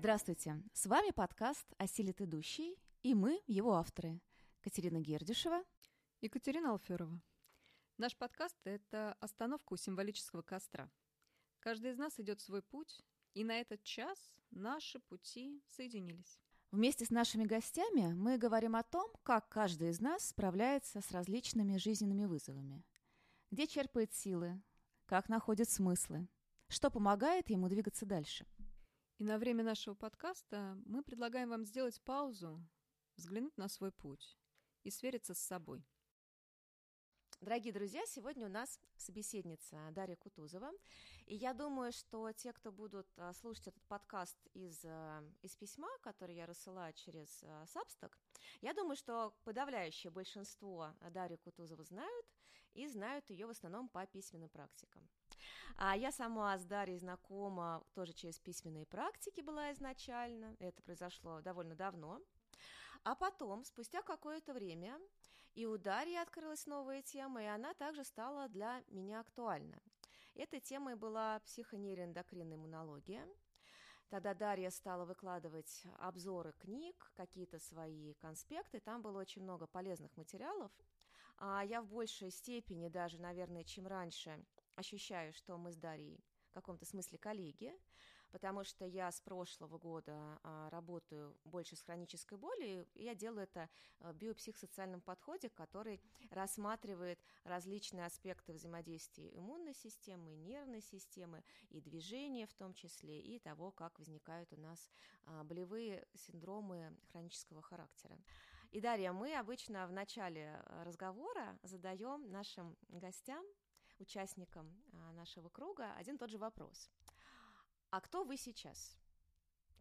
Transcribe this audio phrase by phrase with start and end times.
[0.00, 0.62] Здравствуйте!
[0.72, 4.18] С вами подкаст «Осилит идущий» и мы, его авторы,
[4.62, 5.62] Катерина Гердишева
[6.22, 7.20] Екатерина Алферова.
[7.98, 10.90] Наш подкаст– это остановка у символического костра.
[11.58, 13.02] Каждый из нас идет свой путь,
[13.34, 16.40] и на этот час наши пути соединились.
[16.70, 21.76] Вместе с нашими гостями мы говорим о том, как каждый из нас справляется с различными
[21.76, 22.86] жизненными вызовами.
[23.50, 24.62] Где черпает силы,
[25.04, 26.26] как находит смыслы,
[26.68, 28.46] что помогает ему двигаться дальше.
[29.20, 32.66] И на время нашего подкаста мы предлагаем вам сделать паузу,
[33.18, 34.38] взглянуть на свой путь
[34.82, 35.84] и свериться с собой.
[37.42, 40.70] Дорогие друзья, сегодня у нас собеседница Дарья Кутузова,
[41.26, 45.90] и я думаю, что те, кто будут а, слушать этот подкаст из, а, из письма,
[46.00, 48.18] который я рассылаю через Сабсток,
[48.62, 52.26] я думаю, что подавляющее большинство Дарьи Кутузова знают,
[52.72, 55.06] и знают ее в основном по письменным практикам.
[55.76, 61.74] А я сама с Дарьей знакома тоже через письменные практики была изначально, это произошло довольно
[61.74, 62.20] давно,
[63.02, 64.98] а потом, спустя какое-то время,
[65.54, 69.80] и у Дарьи открылась новая тема, и она также стала для меня актуальна.
[70.34, 73.26] Этой темой была психонейроэндокринная иммунология.
[74.10, 80.72] Тогда Дарья стала выкладывать обзоры книг, какие-то свои конспекты, там было очень много полезных материалов.
[81.38, 84.44] А я в большей степени даже, наверное, чем раньше,
[84.76, 87.72] ощущаю, что мы с Дарьей в каком-то смысле коллеги,
[88.30, 93.44] потому что я с прошлого года а, работаю больше с хронической болью, и я делаю
[93.44, 93.68] это
[94.00, 102.54] в биопсихосоциальном подходе, который рассматривает различные аспекты взаимодействия иммунной системы, нервной системы и движения в
[102.54, 104.90] том числе, и того, как возникают у нас
[105.24, 108.18] а, болевые синдромы хронического характера.
[108.70, 113.44] И, Дарья, мы обычно в начале разговора задаем нашим гостям
[114.00, 116.90] участникам а, нашего круга один тот же вопрос.
[117.90, 118.96] А кто вы сейчас?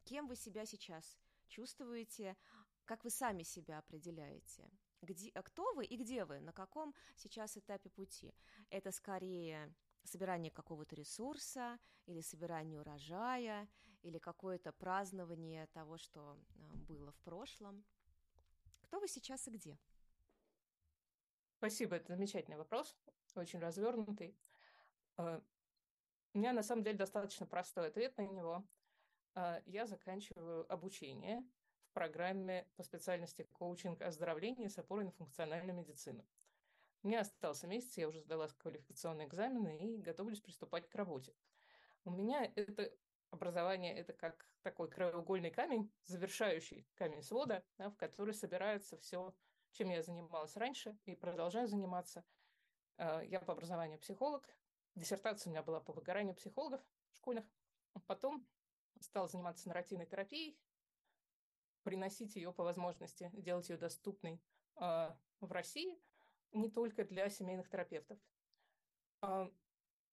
[0.04, 2.36] Кем вы себя сейчас чувствуете?
[2.86, 4.72] Как вы сами себя определяете?
[5.02, 6.40] Где, а кто вы и где вы?
[6.40, 8.34] На каком сейчас этапе пути?
[8.70, 13.70] Это скорее собирание какого-то ресурса или собирание урожая
[14.02, 16.22] или какое-то празднование того, что
[16.56, 17.86] а, было в прошлом.
[18.82, 19.78] Кто вы сейчас и где?
[21.58, 22.96] Спасибо, это замечательный вопрос
[23.38, 24.38] очень развернутый.
[25.18, 25.42] Э,
[26.34, 28.64] у меня на самом деле достаточно простой ответ на него.
[29.36, 31.44] Э, я заканчиваю обучение
[31.90, 36.26] в программе по специальности коучинг оздоровления с опорой на функциональную медицину.
[37.02, 41.34] Мне остался месяц, я уже сдала квалификационные экзамены и готовлюсь приступать к работе.
[42.04, 42.92] У меня это
[43.32, 49.34] образование это как такой краеугольный камень, завершающий камень свода, да, в который собирается все,
[49.72, 52.24] чем я занималась раньше и продолжаю заниматься–
[53.00, 54.44] я по образованию психолог.
[54.96, 56.82] Диссертация у меня была по выгоранию психологов
[57.14, 57.46] школьных.
[58.08, 58.46] Потом
[59.00, 60.60] стал заниматься нарративной терапией,
[61.84, 64.42] приносить ее по возможности, делать ее доступной
[64.76, 65.98] э, в России,
[66.52, 68.20] не только для семейных терапевтов.
[69.22, 69.52] А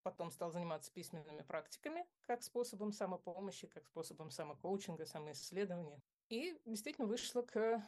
[0.03, 6.01] потом стал заниматься письменными практиками как способом самопомощи, как способом самокоучинга, самоисследования.
[6.29, 7.83] И действительно вышла к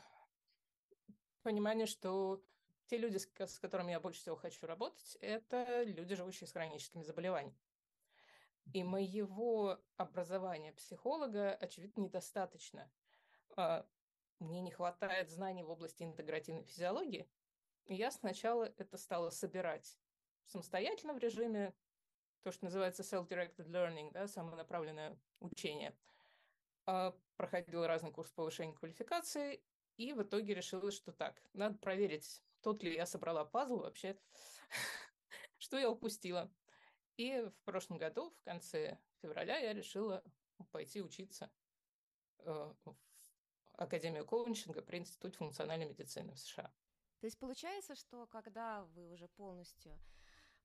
[1.42, 2.42] пониманию, что
[2.88, 7.56] те люди, с которыми я больше всего хочу работать, это люди, живущие с хроническими заболеваниями.
[8.72, 12.90] И моего образования психолога, очевидно, недостаточно.
[13.56, 13.86] А,
[14.38, 17.28] мне не хватает знаний в области интегративной физиологии.
[17.84, 19.98] И я сначала это стала собирать
[20.46, 21.74] самостоятельно в режиме
[22.42, 25.94] то, что называется self-directed learning, да, самонаправленное учение.
[26.86, 29.62] А, проходила разный курс повышения квалификации,
[29.96, 34.18] и в итоге решила, что так, надо проверить тот ли я собрала пазл вообще,
[35.58, 36.50] что я упустила.
[37.16, 40.22] И в прошлом году, в конце февраля, я решила
[40.70, 41.50] пойти учиться
[42.40, 42.96] э, в
[43.72, 46.72] Академию коучинга при Институте функциональной медицины в США.
[47.20, 49.98] То есть получается, что когда вы уже полностью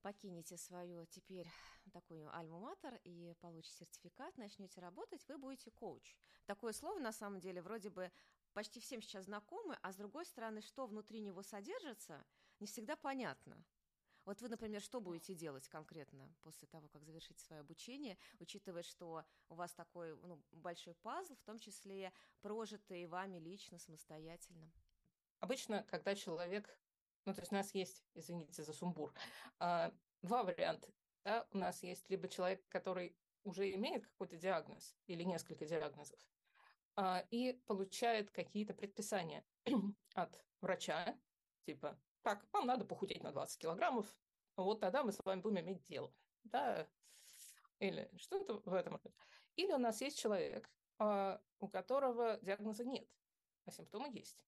[0.02, 1.46] покинете свою теперь
[1.92, 6.14] такую альма-матер и получите сертификат, начнете работать, вы будете коуч.
[6.44, 8.12] Такое слово на самом деле вроде бы
[8.54, 12.24] почти всем сейчас знакомы, а с другой стороны, что внутри него содержится,
[12.60, 13.62] не всегда понятно.
[14.24, 19.24] Вот вы, например, что будете делать конкретно после того, как завершите свое обучение, учитывая, что
[19.50, 22.10] у вас такой ну, большой пазл, в том числе
[22.40, 24.72] прожитый вами лично, самостоятельно?
[25.40, 26.78] Обычно, когда человек,
[27.26, 29.12] ну, то есть у нас есть, извините за сумбур,
[29.58, 29.92] а,
[30.22, 30.90] два варианта.
[31.24, 31.46] Да?
[31.50, 36.18] У нас есть либо человек, который уже имеет какой-то диагноз или несколько диагнозов,
[37.30, 39.44] и получает какие-то предписания
[40.14, 41.18] от врача,
[41.66, 44.14] типа, так, вам надо похудеть на 20 килограммов,
[44.56, 46.12] вот тогда мы с вами будем иметь дело.
[46.44, 46.88] Да,
[47.78, 49.14] или что-то в этом роде.
[49.56, 53.08] Или у нас есть человек, а, у которого диагноза нет,
[53.64, 54.38] а симптомы есть.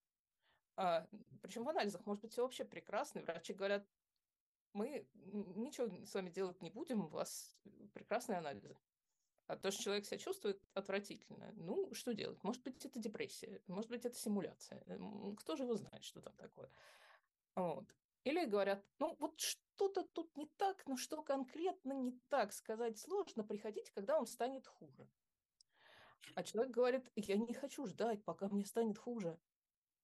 [0.76, 1.06] А,
[1.42, 3.22] причем в анализах может быть все вообще прекрасно.
[3.22, 3.86] Врачи говорят,
[4.72, 7.56] мы ничего с вами делать не будем, у вас
[7.92, 8.76] прекрасные анализы.
[9.46, 12.42] А то, что человек себя чувствует отвратительно, ну, что делать?
[12.42, 14.84] Может быть, это депрессия, может быть, это симуляция.
[15.38, 16.68] Кто же его знает, что там такое?
[17.54, 17.84] Вот.
[18.24, 23.44] Или говорят, ну, вот что-то тут не так, но что конкретно не так сказать сложно,
[23.44, 25.08] приходите, когда вам станет хуже.
[26.34, 29.38] А человек говорит, я не хочу ждать, пока мне станет хуже.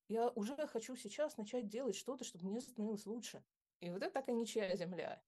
[0.07, 3.43] Я уже хочу сейчас начать делать что-то, чтобы мне становилось лучше.
[3.81, 5.21] И вот это такая ничья земля.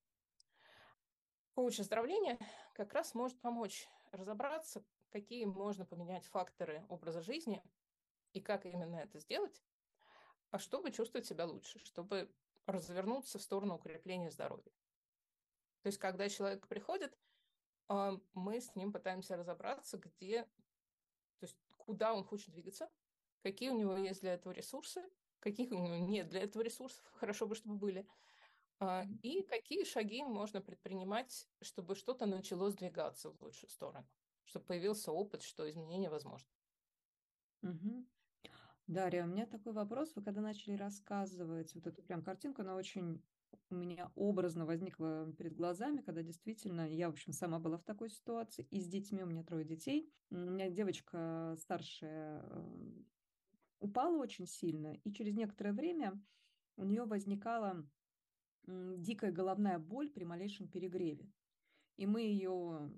[1.54, 2.38] Коуч оздоровления
[2.74, 7.62] как раз может помочь разобраться, какие можно поменять факторы образа жизни
[8.32, 9.62] и как именно это сделать,
[10.50, 12.30] а чтобы чувствовать себя лучше, чтобы
[12.66, 14.72] развернуться в сторону укрепления здоровья.
[15.82, 17.16] То есть, когда человек приходит,
[17.88, 22.90] а, мы с ним пытаемся разобраться, где, то есть, куда он хочет двигаться,
[23.42, 25.04] какие у него есть для этого ресурсы,
[25.40, 28.06] каких у него нет для этого ресурсов, хорошо бы, чтобы были,
[29.22, 34.06] и какие шаги можно предпринимать, чтобы что-то начало сдвигаться в лучшую сторону,
[34.44, 36.48] чтобы появился опыт, что изменения возможны.
[37.62, 38.06] Угу.
[38.86, 40.14] Дарья, у меня такой вопрос.
[40.14, 43.22] Вы когда начали рассказывать вот эту прям картинку, она очень
[43.70, 48.10] у меня образно возникла перед глазами, когда действительно я, в общем, сама была в такой
[48.10, 50.12] ситуации, и с детьми, у меня трое детей.
[50.30, 53.02] У меня девочка старшая э,
[53.80, 56.20] упала очень сильно, и через некоторое время
[56.76, 57.86] у нее возникала
[58.66, 61.30] дикая головная боль при малейшем перегреве.
[61.96, 62.90] И мы ее,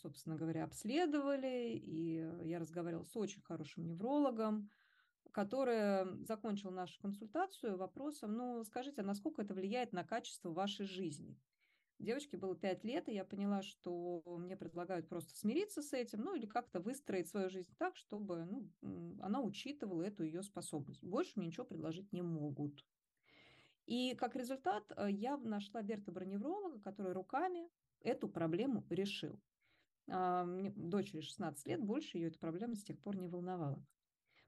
[0.00, 2.14] собственно говоря, обследовали, и
[2.48, 4.70] я разговаривала с очень хорошим неврологом,
[5.30, 11.38] который закончил нашу консультацию вопросом, ну, скажите, а насколько это влияет на качество вашей жизни?
[12.00, 16.34] Девочке было 5 лет, и я поняла, что мне предлагают просто смириться с этим, ну,
[16.34, 21.04] или как-то выстроить свою жизнь так, чтобы ну, она учитывала эту ее способность.
[21.04, 22.84] Больше мне ничего предложить не могут.
[23.86, 27.68] И как результат э, я нашла вертеброневролога, который руками
[28.00, 29.40] эту проблему решил.
[30.08, 33.84] А, мне дочери 16 лет, больше ее эта проблема с тех пор не волновала.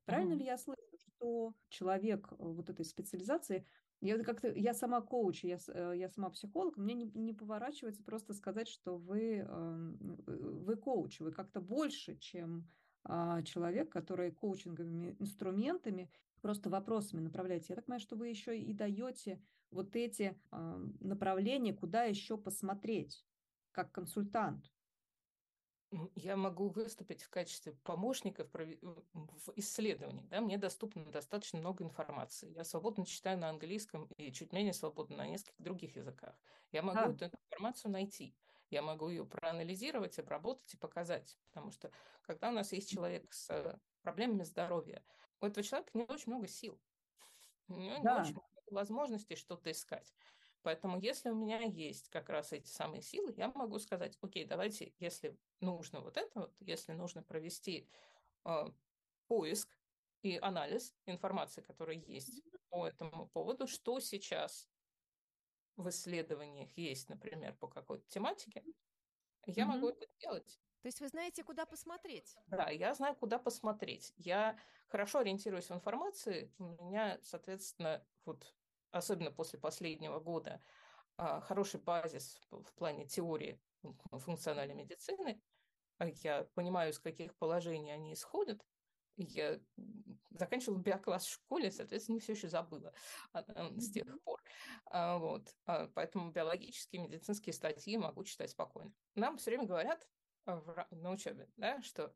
[0.05, 0.39] Правильно mm-hmm.
[0.39, 3.67] ли я слышу, что человек э, вот этой специализации,
[4.01, 8.35] я как-то, я сама коуч, я, э, я сама психолог, мне не, не поворачивается просто
[8.35, 9.97] сказать, что вы, эм,
[10.27, 12.69] вы коуч, вы как-то больше, чем
[13.09, 16.11] а, человек, который коучинговыми инструментами
[16.41, 17.67] просто вопросами направляете.
[17.71, 23.25] Я так понимаю, что вы еще и даете вот эти э, направления, куда еще посмотреть,
[23.73, 24.73] как консультант.
[26.15, 30.27] Я могу выступить в качестве помощника в, исследовании.
[30.29, 30.41] Да?
[30.41, 32.53] Мне доступно достаточно много информации.
[32.53, 36.35] Я свободно читаю на английском и чуть менее свободно на нескольких других языках.
[36.73, 37.13] Я могу а.
[37.13, 38.35] эту информацию найти.
[38.69, 41.39] Я могу ее проанализировать, обработать и показать.
[41.47, 41.91] Потому что
[42.23, 45.03] когда у нас есть человек с э, проблемами здоровья,
[45.41, 46.81] у этого человека не очень много сил.
[47.67, 48.15] У него да.
[48.15, 50.15] не очень много возможностей что-то искать.
[50.63, 54.93] Поэтому если у меня есть как раз эти самые силы, я могу сказать, окей, давайте,
[55.01, 57.89] если нужно вот это вот, если нужно провести
[58.45, 58.65] э,
[59.27, 59.77] поиск
[60.23, 64.71] и анализ информации, которая есть по этому поводу, что сейчас
[65.75, 68.63] в исследованиях есть, например, по какой-то тематике,
[69.47, 69.67] я mm-hmm.
[69.67, 70.61] могу это делать.
[70.83, 72.37] То есть вы знаете, куда посмотреть?
[72.47, 74.13] Да, я знаю, куда посмотреть.
[74.17, 76.55] Я хорошо ориентируюсь в информации.
[76.59, 78.55] У меня, соответственно, вот
[78.93, 80.63] особенно после последнего года,
[81.17, 83.61] а, хороший базис в плане теории
[84.13, 85.43] функциональной медицины.
[85.99, 88.65] А я понимаю, из каких положений они исходят.
[89.17, 89.59] Я
[90.31, 92.93] заканчивала биокласс в школе, соответственно, не все еще забыла
[93.33, 94.43] с тех пор.
[94.87, 95.55] А, вот.
[95.95, 98.93] Поэтому биологические, медицинские статьи могу читать спокойно.
[99.15, 100.07] Нам все время говорят
[100.47, 102.15] на учебе, да, что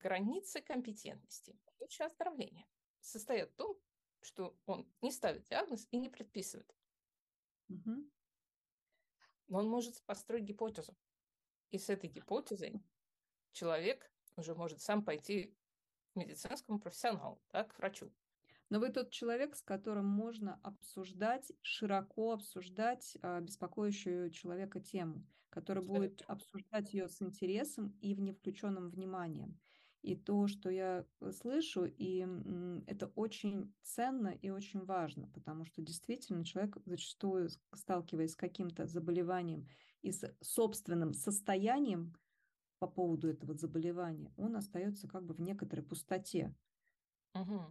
[0.00, 2.66] границы компетентности коуча оздоровления
[3.00, 3.76] состоят в том,
[4.20, 6.74] что он не ставит диагноз и не предписывает.
[7.68, 8.10] Угу.
[9.48, 10.96] Но он может построить гипотезу.
[11.70, 12.82] И с этой гипотезой
[13.52, 15.54] человек уже может сам пойти
[16.12, 18.12] к медицинскому профессионалу, так, к врачу.
[18.70, 25.84] Но вы тот человек, с которым можно обсуждать, широко обсуждать а, беспокоящую человека тему, который
[25.84, 29.58] будет обсуждать ее с интересом и в невключенным вниманием.
[30.02, 32.26] И то, что я э, слышу, и
[32.86, 39.66] это очень ценно и очень важно, потому что действительно человек зачастую, сталкиваясь с каким-то заболеванием
[40.02, 42.14] и с собственным состоянием
[42.80, 46.54] по поводу этого заболевания, он остается как бы в некоторой пустоте.
[47.34, 47.70] Угу.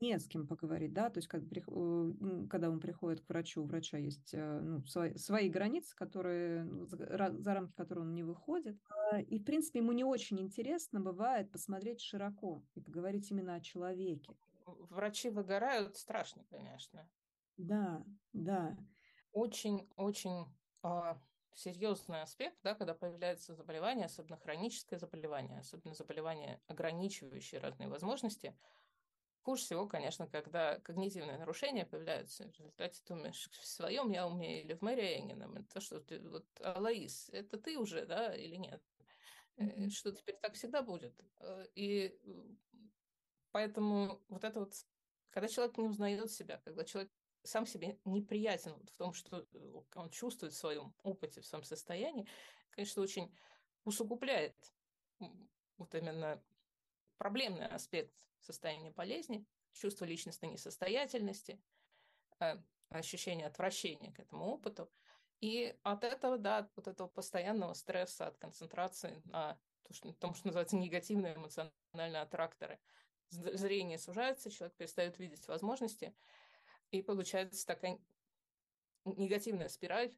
[0.00, 3.66] Не с кем поговорить, да, то есть когда, э, когда он приходит к врачу, у
[3.66, 8.78] врача есть э, ну, свои, свои границы, которые, ну, за рамки которых он не выходит.
[9.12, 13.60] А, и, в принципе, ему не очень интересно бывает посмотреть широко и поговорить именно о
[13.60, 14.34] человеке.
[14.66, 17.08] Врачи выгорают, страшно, конечно.
[17.56, 18.76] Да, да.
[19.32, 20.46] Очень-очень
[20.82, 21.20] а,
[21.54, 28.56] серьезный аспект, да, когда появляется заболевание, особенно хроническое заболевание, особенно заболевание, ограничивающее разные возможности,
[29.42, 32.44] Хуже всего, конечно, когда когнитивные нарушения появляются.
[32.44, 35.56] В результате ты думаешь, в своем я умею или в Мэри Энгеном.
[35.56, 38.80] Это что, ты, вот, Алаис, это ты уже, да, или нет?
[39.56, 39.90] Mm-hmm.
[39.90, 41.14] Что теперь так всегда будет?
[41.40, 42.16] Э, и
[43.50, 44.74] поэтому вот это вот,
[45.30, 47.10] когда человек не узнает себя, когда человек
[47.42, 52.28] сам себе неприятен в том, что э, он чувствует в своем опыте, в своем состоянии,
[52.70, 53.34] конечно, очень
[53.84, 54.54] усугубляет
[55.78, 56.40] вот именно
[57.18, 61.60] проблемный аспект состояния болезни, чувство личностной несостоятельности,
[62.40, 62.56] э,
[62.90, 64.90] ощущение отвращения к этому опыту.
[65.40, 70.34] И от этого, да, от вот этого постоянного стресса, от концентрации на то, что, том,
[70.34, 72.78] что называется негативные эмоциональные аттракторы,
[73.30, 76.14] зрение сужается, человек перестает видеть возможности,
[76.90, 77.98] и получается такая
[79.04, 80.14] негативная спираль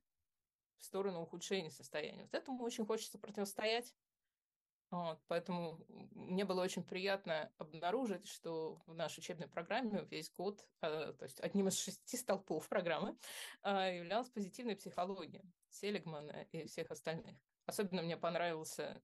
[0.78, 2.22] в сторону ухудшения состояния.
[2.22, 3.94] Вот этому очень хочется противостоять,
[4.90, 11.12] вот, поэтому мне было очень приятно обнаружить, что в нашей учебной программе весь год, э,
[11.18, 13.16] то есть одним из шести столпов программы,
[13.62, 17.36] э, являлась позитивная психология Селигмана и всех остальных.
[17.66, 19.02] Особенно мне понравился,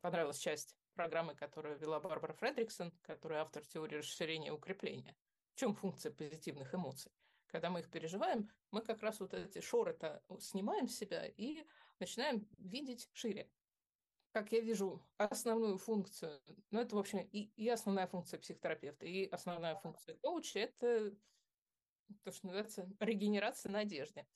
[0.00, 5.16] понравилась часть программы, которую вела Барбара Фредриксон, которая автор теории расширения и укрепления.
[5.54, 7.12] В чем функция позитивных эмоций?
[7.46, 11.64] Когда мы их переживаем, мы как раз вот эти шоры-то снимаем с себя и
[11.98, 13.50] начинаем видеть шире
[14.32, 19.26] как я вижу, основную функцию, ну, это, в общем, и, и основная функция психотерапевта, и
[19.26, 21.14] основная функция коуча– это
[22.24, 24.26] то, что называется регенерация на одежде.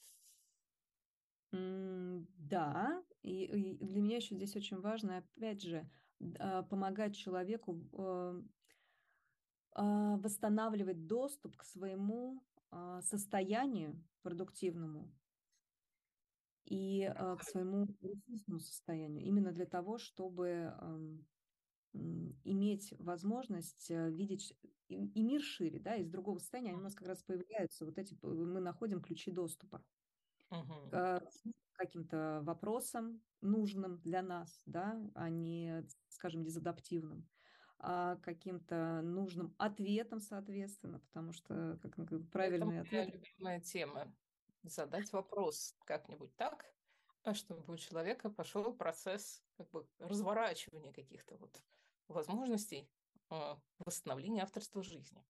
[1.51, 5.89] Да, и, и для меня еще здесь очень важно, опять же,
[6.39, 8.43] а, помогать человеку а,
[9.73, 12.43] а, восстанавливать доступ к своему
[13.01, 15.11] состоянию продуктивному,
[16.67, 20.75] и э, к своему ресурсному состоянию, именно для того, чтобы
[22.45, 24.55] иметь возможность э, видеть
[24.89, 28.61] и, мир шире, да, из другого состояния у нас как раз появляются вот эти, мы
[28.61, 29.83] находим ключи доступа
[30.51, 30.91] uh-huh.
[30.91, 31.23] к
[31.73, 37.27] каким-то вопросам нужным для нас, да, а не, скажем, дезадаптивным,
[37.79, 41.97] а каким-то нужным ответом, соответственно, потому что как,
[42.31, 43.15] правильный Это ответ.
[43.15, 44.15] любимая тема
[44.71, 46.65] задать вопрос как-нибудь так,
[47.23, 51.63] а чтобы у человека пошел процесс как бы разворачивания каких-то вот
[52.09, 52.89] возможностей
[53.31, 55.25] э, восстановления авторства жизни.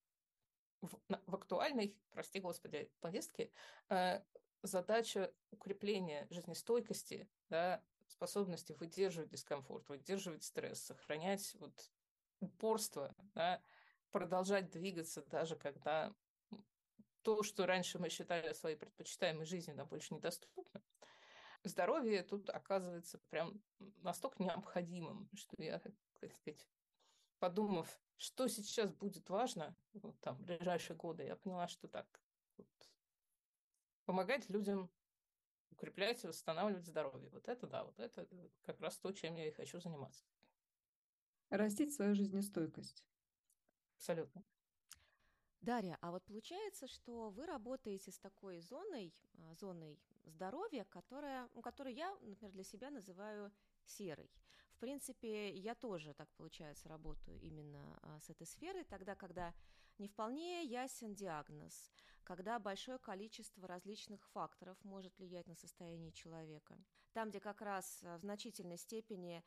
[0.82, 3.50] В, в актуальной, прости господи, повестке
[3.88, 4.20] э,
[4.62, 11.90] задача укрепления жизнестойкости, да, способности выдерживать дискомфорт, выдерживать стресс, сохранять вот
[12.40, 13.62] упорство, да,
[14.10, 16.14] продолжать двигаться даже когда
[17.26, 20.80] то, что раньше мы считали своей предпочитаемой жизнью, нам больше недоступно.
[21.64, 23.60] Здоровье тут оказывается прям
[24.02, 26.68] настолько необходимым, что я, так сказать,
[27.40, 32.06] подумав, что сейчас будет важно вот, там, в ближайшие годы, я поняла, что так,
[32.58, 32.68] вот,
[34.04, 34.88] помогать людям
[35.72, 37.28] укреплять и восстанавливать здоровье.
[37.30, 38.28] Вот это да, вот это
[38.62, 40.24] как раз то, чем я и хочу заниматься.
[41.50, 43.04] Растить свою жизнестойкость.
[43.96, 44.44] Абсолютно.
[45.66, 51.60] Дарья, а вот получается, что вы работаете с такой зоной, а, зоной здоровья, которая, ну,
[51.60, 53.50] которую я, например, для себя называю
[53.84, 54.30] серой.
[54.70, 59.52] В принципе, я тоже, так получается, работаю именно а, с этой сферой, тогда, когда
[59.98, 61.90] не вполне ясен диагноз,
[62.22, 66.78] когда большое количество различных факторов может влиять на состояние человека.
[67.12, 69.42] Там, где как раз а, в значительной степени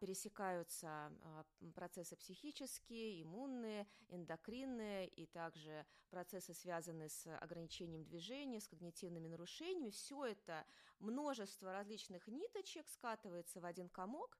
[0.00, 9.26] пересекаются а, процессы психические, иммунные, эндокринные и также процессы, связанные с ограничением движения, с когнитивными
[9.26, 9.90] нарушениями.
[9.90, 10.64] Все это
[11.00, 14.38] множество различных ниточек скатывается в один комок.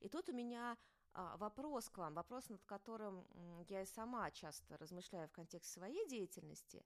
[0.00, 0.78] И тут у меня
[1.14, 3.26] а, вопрос к вам, вопрос, над которым
[3.68, 6.84] я и сама часто размышляю в контексте своей деятельности.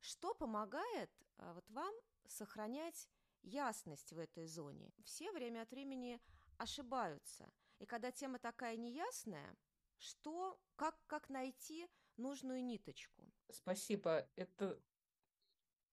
[0.00, 1.94] Что помогает вот вам
[2.26, 3.08] сохранять
[3.42, 4.92] ясность в этой зоне?
[5.04, 6.20] Все время от времени
[6.58, 7.50] ошибаются.
[7.78, 9.56] И когда тема такая неясная,
[9.98, 13.22] что, как, как найти нужную ниточку?
[13.50, 14.28] Спасибо.
[14.36, 14.80] Это,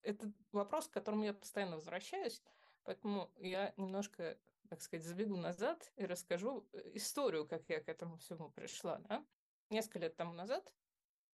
[0.01, 2.41] это вопрос, к которому я постоянно возвращаюсь,
[2.83, 4.37] поэтому я немножко,
[4.69, 8.97] так сказать, забегу назад и расскажу э, историю, как я к этому всему пришла.
[8.99, 9.25] Да?
[9.69, 10.71] Несколько лет тому назад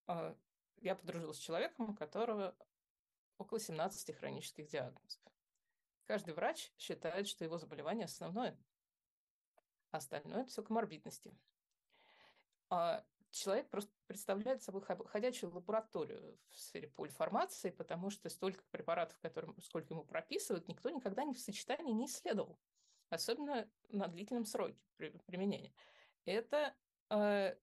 [0.07, 0.37] а,
[0.77, 2.55] я подружилась с человеком, у которого
[3.37, 5.21] около 17 хронических диагнозов.
[6.05, 8.57] Каждый врач считает, что его заболевание основное,
[9.91, 11.33] остальное– это все коморбидности.
[12.69, 19.59] А человек просто представляет собой ходячую лабораторию в сфере полифармации, потому что столько препаратов, которым,
[19.61, 22.59] сколько ему прописывают, никто никогда не в сочетании не исследовал,
[23.09, 24.77] особенно на длительном сроке
[25.25, 25.73] применения.
[26.25, 26.75] Это
[27.09, 27.55] э,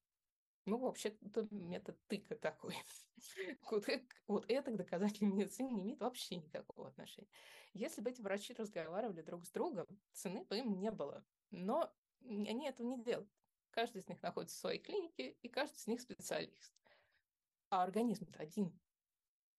[0.68, 2.76] ну, вообще-то метод тыка такой.
[3.70, 3.86] вот,
[4.26, 7.28] вот это к доказательной медицине не имеет вообще никакого отношения.
[7.72, 11.24] Если бы эти врачи разговаривали друг с другом, цены бы им не было.
[11.50, 11.92] Но
[12.24, 13.30] они этого не делают.
[13.70, 16.72] Каждый из них находится в своей клинике, и каждый из них специалист.
[17.70, 18.78] А организм-то один.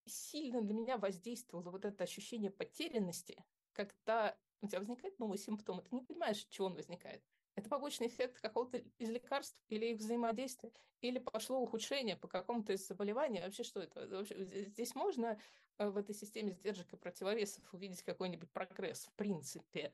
[0.06, 5.84] Сильно для меня воздействовало вот это ощущение потерянности, когда у тебя возникает новый симптом, и
[5.84, 7.24] ты не понимаешь, чего он возникает.
[7.56, 12.88] Это побочный эффект какого-то из лекарств или их взаимодействия, или пошло ухудшение по какому-то из
[12.88, 13.42] заболеваний.
[13.42, 14.08] Вообще что это?
[14.08, 15.40] Вообще, здесь можно
[15.78, 19.92] э, в этой системе сдержек и противовесов увидеть какой-нибудь прогресс в принципе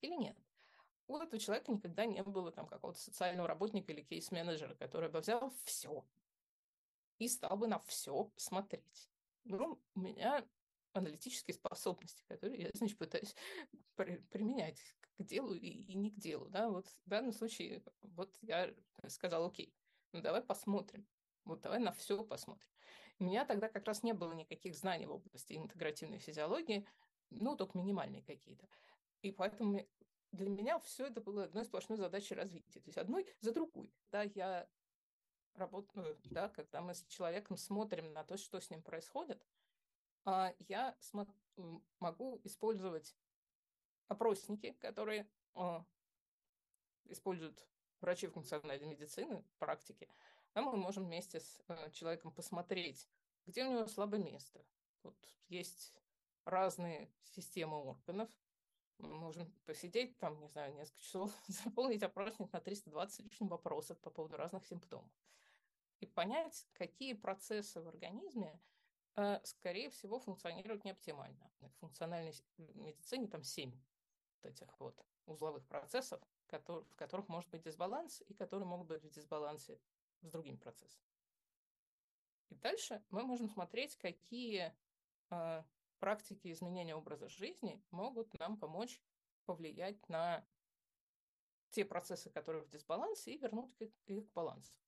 [0.00, 0.36] или нет?
[1.08, 5.52] У этого человека никогда не было там какого-то социального работника или кейс-менеджера, который бы взял
[5.64, 6.04] все
[7.18, 9.10] и стал бы на все смотреть.
[9.44, 10.46] Ну, у меня
[10.92, 13.34] аналитические способности, которые я, значит, пытаюсь
[13.96, 14.80] при, применять
[15.16, 18.72] к делу и, и не к делу, да, вот в данном случае, вот я
[19.08, 19.74] сказала, окей,
[20.12, 21.06] ну давай посмотрим,
[21.44, 22.68] вот давай на все посмотрим.
[23.18, 26.86] У меня тогда как раз не было никаких знаний в области интегративной физиологии,
[27.30, 28.68] ну, только минимальные какие-то.
[29.22, 29.84] И поэтому
[30.32, 33.92] для меня все это было одной сплошной задачей развития, то есть одной за другой.
[34.10, 34.68] Да, я
[35.54, 39.44] работаю, да, когда мы с человеком смотрим на то, что с ним происходит,
[40.24, 40.96] а я
[41.98, 43.16] могу использовать
[44.08, 45.84] опросники, которые а,
[47.04, 47.66] используют
[48.00, 50.08] врачи функциональной медицины, практики,
[50.54, 53.08] а мы можем вместе с э, человеком посмотреть,
[53.46, 54.64] где у него слабое место.
[55.02, 55.16] Вот
[55.48, 55.94] есть
[56.44, 58.28] разные системы органов.
[58.98, 64.10] Мы можем посидеть там, не знаю, несколько часов, заполнить опросник на 320 лишних вопросов по
[64.10, 65.10] поводу разных симптомов.
[66.00, 68.60] И понять, какие процессы в организме
[69.18, 71.50] Э, скорее всего, функционирует не оптимально.
[71.60, 73.72] В функциональной медицине там семь
[74.36, 79.10] вот этих вот узловых процессов, в которых может быть дисбаланс и которые могут быть в
[79.10, 79.80] дисбалансе
[80.20, 81.04] с другими процессами.
[82.50, 84.72] И дальше мы можем смотреть, какие
[85.30, 85.64] э,
[85.98, 89.02] практики изменения образа жизни могут нам помочь
[89.44, 90.46] повлиять на
[91.70, 94.78] те процессы, которые в дисбалансе, и вернуть их к балансу.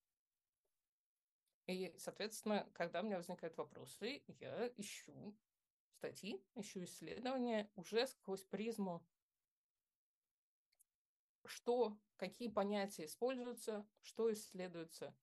[1.66, 5.36] И, соответственно, когда у меня возникают вопросы, я ищу
[5.92, 9.06] статьи, ищу исследования уже сквозь призму,
[11.44, 15.14] что, какие понятия используются, что исследуется,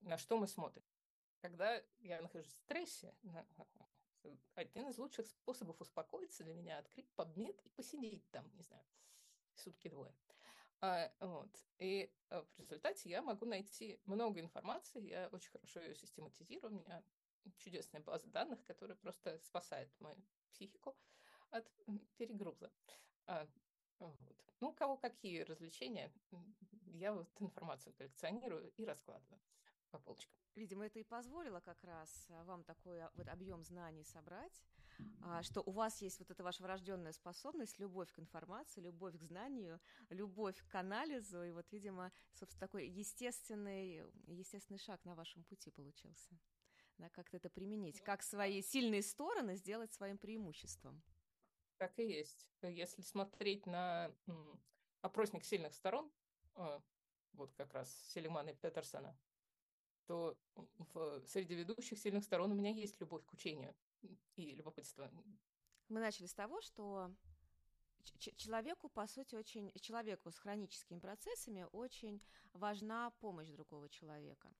[0.00, 0.84] на что мы смотрим.
[1.44, 3.14] Когда я нахожусь в стрессе,
[4.54, 8.82] один из лучших способов успокоиться для меня открыть подмет и посидеть там, не знаю,
[9.54, 10.16] сутки двое.
[10.80, 11.50] А, вот.
[11.76, 16.80] И а, в результате я могу найти много информации, я очень хорошо ее систематизирую, у
[16.80, 17.04] меня
[17.58, 20.16] чудесная база данных, которая просто спасает мою
[20.50, 20.96] психику
[21.50, 21.70] от
[22.16, 22.72] перегруза.
[23.26, 23.46] А,
[23.98, 24.16] вот.
[24.60, 26.10] Ну, у кого какие развлечения,
[26.86, 29.42] я вот информацию коллекционирую и раскладываю
[29.94, 30.34] по полочкам.
[30.56, 34.62] Видимо, это и позволило как раз вам такой вот объем знаний собрать,
[35.22, 39.22] а, что у вас есть вот эта ваша врожденная способность, любовь к информации, любовь к
[39.22, 39.80] знанию,
[40.10, 46.38] любовь к анализу, и вот, видимо, собственно, такой естественный, естественный шаг на вашем пути получился.
[46.98, 51.02] Да, как-то это применить, как свои сильные стороны сделать своим преимуществом.
[51.76, 52.48] Так и есть.
[52.62, 54.12] Если смотреть на
[55.02, 56.10] опросник сильных сторон,
[56.54, 56.82] а,
[57.32, 59.16] вот как раз Селимана и Петерсона,
[60.06, 60.36] то
[60.92, 63.74] в, среди ведущих сильных сторон у меня есть любовь к учению
[64.36, 65.10] и любопытство.
[65.88, 67.10] Мы начали с того, что
[68.36, 72.20] человеку, по сути, очень человеку с хроническими процессами очень
[72.52, 74.52] важна помощь другого человека.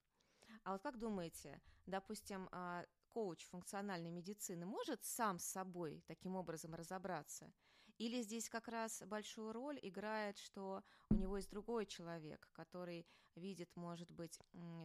[0.63, 6.75] А вот как думаете, допустим, а, коуч функциональной медицины может сам с собой таким образом
[6.75, 7.51] разобраться?
[7.97, 13.75] Или здесь как раз большую роль играет, что у него есть другой человек, который видит,
[13.75, 14.39] может быть,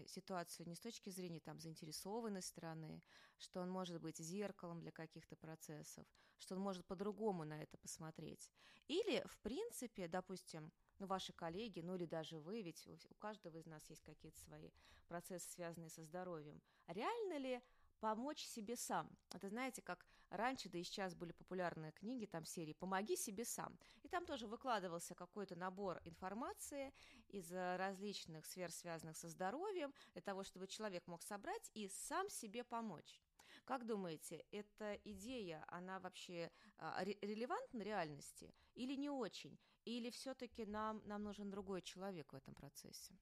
[0.07, 3.03] ситуацию не с точки зрения там, заинтересованной стороны,
[3.38, 6.05] что он может быть зеркалом для каких-то процессов,
[6.38, 8.51] что он может по-другому на это посмотреть.
[8.88, 13.66] Или, в принципе, допустим, ну, ваши коллеги, ну или даже вы, ведь у каждого из
[13.66, 14.70] нас есть какие-то свои
[15.07, 16.61] процессы, связанные со здоровьем.
[16.88, 17.62] Реально ли
[18.01, 19.09] помочь себе сам.
[19.33, 23.79] Это знаете, как раньше, да и сейчас были популярные книги, там серии «Помоги себе сам».
[24.03, 26.93] И там тоже выкладывался какой-то набор информации
[27.29, 32.64] из различных сфер, связанных со здоровьем, для того, чтобы человек мог собрать и сам себе
[32.64, 33.21] помочь.
[33.64, 39.59] Как думаете, эта идея, она вообще а, релевантна реальности или не очень?
[39.85, 43.14] Или все-таки нам, нам нужен другой человек в этом процессе?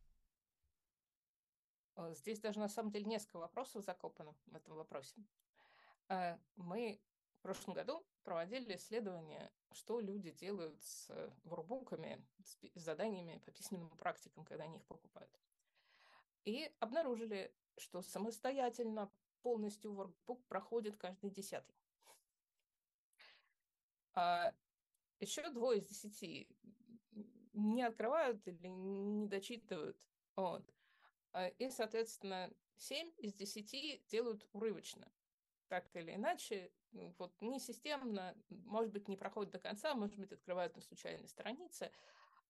[1.97, 5.15] Э, здесь даже на самом деле несколько вопросов закопано в этом вопросе.
[6.09, 7.01] Э, мы
[7.39, 11.11] в прошлом году проводили исследование, что люди делают с
[11.45, 15.31] воркбуками, с заданиями по письменным практикам, когда они их покупают.
[16.45, 19.11] И обнаружили, что самостоятельно
[19.43, 21.77] полностью workbook проходит каждый десятый.
[24.15, 24.53] А
[25.21, 26.49] еще двое из десяти
[27.53, 29.97] не открывают или не дочитывают.
[30.37, 30.65] Вот.
[31.33, 35.11] А, и, соответственно, семь из десяти делают урывочно.
[35.69, 36.73] Так или иначе,
[37.19, 41.93] вот не системно, может быть, не проходит до конца, может быть, открывают на случайной странице.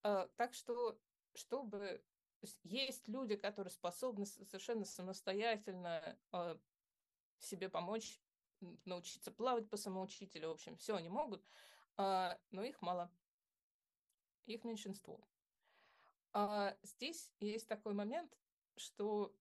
[0.02, 0.96] А, так что,
[1.34, 2.04] чтобы
[2.62, 6.58] есть люди, которые способны совершенно самостоятельно а,
[7.40, 8.20] себе помочь,
[8.84, 11.44] научиться плавать по самоучителю, в общем, все они могут,
[11.96, 13.10] а, но их мало,
[14.46, 15.20] их меньшинство.
[16.82, 18.38] Здесь есть такой момент,
[18.76, 19.34] что,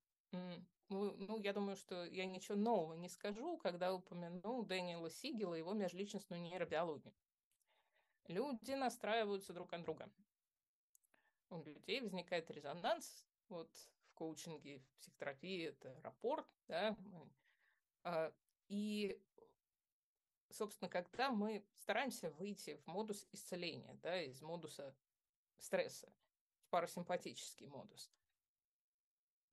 [0.89, 5.73] ну, я думаю, что я ничего нового не скажу, когда упомяну Дэниела Сигела и его
[5.73, 7.13] межличностную нейробиологию.
[8.27, 10.09] Люди настраиваются друг на друга.
[11.49, 13.73] У людей возникает резонанс, вот
[14.09, 16.97] в коучинге, в психотерапии это рапорт, да,
[18.03, 18.33] а,
[18.67, 19.21] и,
[20.49, 24.93] собственно, когда мы стараемся выйти в модус исцеления, да, из модуса
[25.57, 26.11] стресса
[26.59, 28.11] в парасимпатический модус,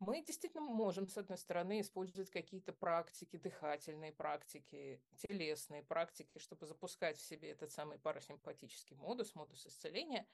[0.00, 7.16] мы действительно можем, с одной стороны, использовать какие-то практики, дыхательные практики, телесные практики, чтобы запускать
[7.16, 10.26] в себе этот самый парасимпатический модус, модус исцеления.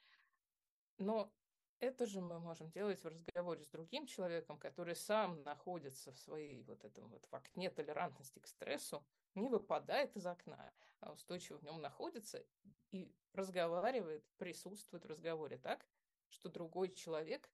[0.99, 1.33] Но
[1.79, 6.62] это же мы можем делать в разговоре с другим человеком, который сам находится в своей
[6.64, 11.62] вот этом вот в окне толерантности к стрессу, не выпадает из окна, а устойчиво в
[11.62, 12.44] нем находится
[12.90, 15.87] и разговаривает, присутствует в разговоре так,
[16.29, 17.51] что другой человек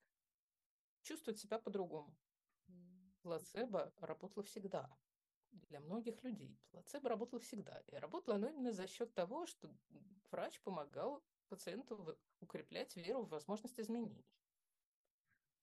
[1.07, 2.15] чувствует себя по-другому.
[3.23, 4.91] Плацебо работало всегда.
[5.53, 7.83] Для многих людей плацебо работало всегда.
[7.87, 9.75] И работало оно именно за счет того, что
[10.31, 14.27] врач помогал пациенту укреплять веру в возможность изменений.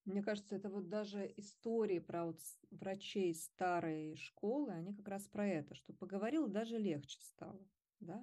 [0.05, 2.39] Мне кажется, это вот даже истории про вот
[2.71, 7.65] врачей старой школы, они как раз про это, что поговорил, даже легче стало,
[7.99, 8.21] да?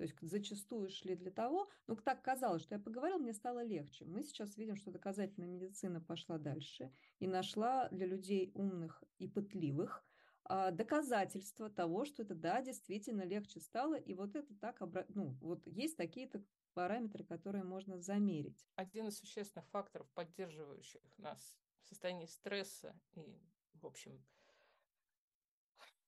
[0.00, 4.06] То есть зачастую шли для того, ну так казалось, что я поговорил, мне стало легче.
[4.06, 10.02] Мы сейчас видим, что доказательная медицина пошла дальше и нашла для людей умных и пытливых
[10.44, 15.66] а, доказательства того, что это да, действительно легче стало, и вот это так, ну, вот
[15.66, 18.66] есть такие-то параметры, которые можно замерить.
[18.76, 23.38] Один из существенных факторов, поддерживающих нас в состоянии стресса и,
[23.74, 24.24] в общем,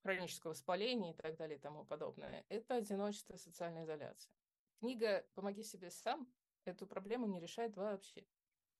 [0.02, 4.32] хронического воспаления и так далее и тому подобное, это одиночество социальная изоляция.
[4.80, 6.26] Книга «Помоги себе сам»
[6.64, 8.24] эту проблему не решает вообще.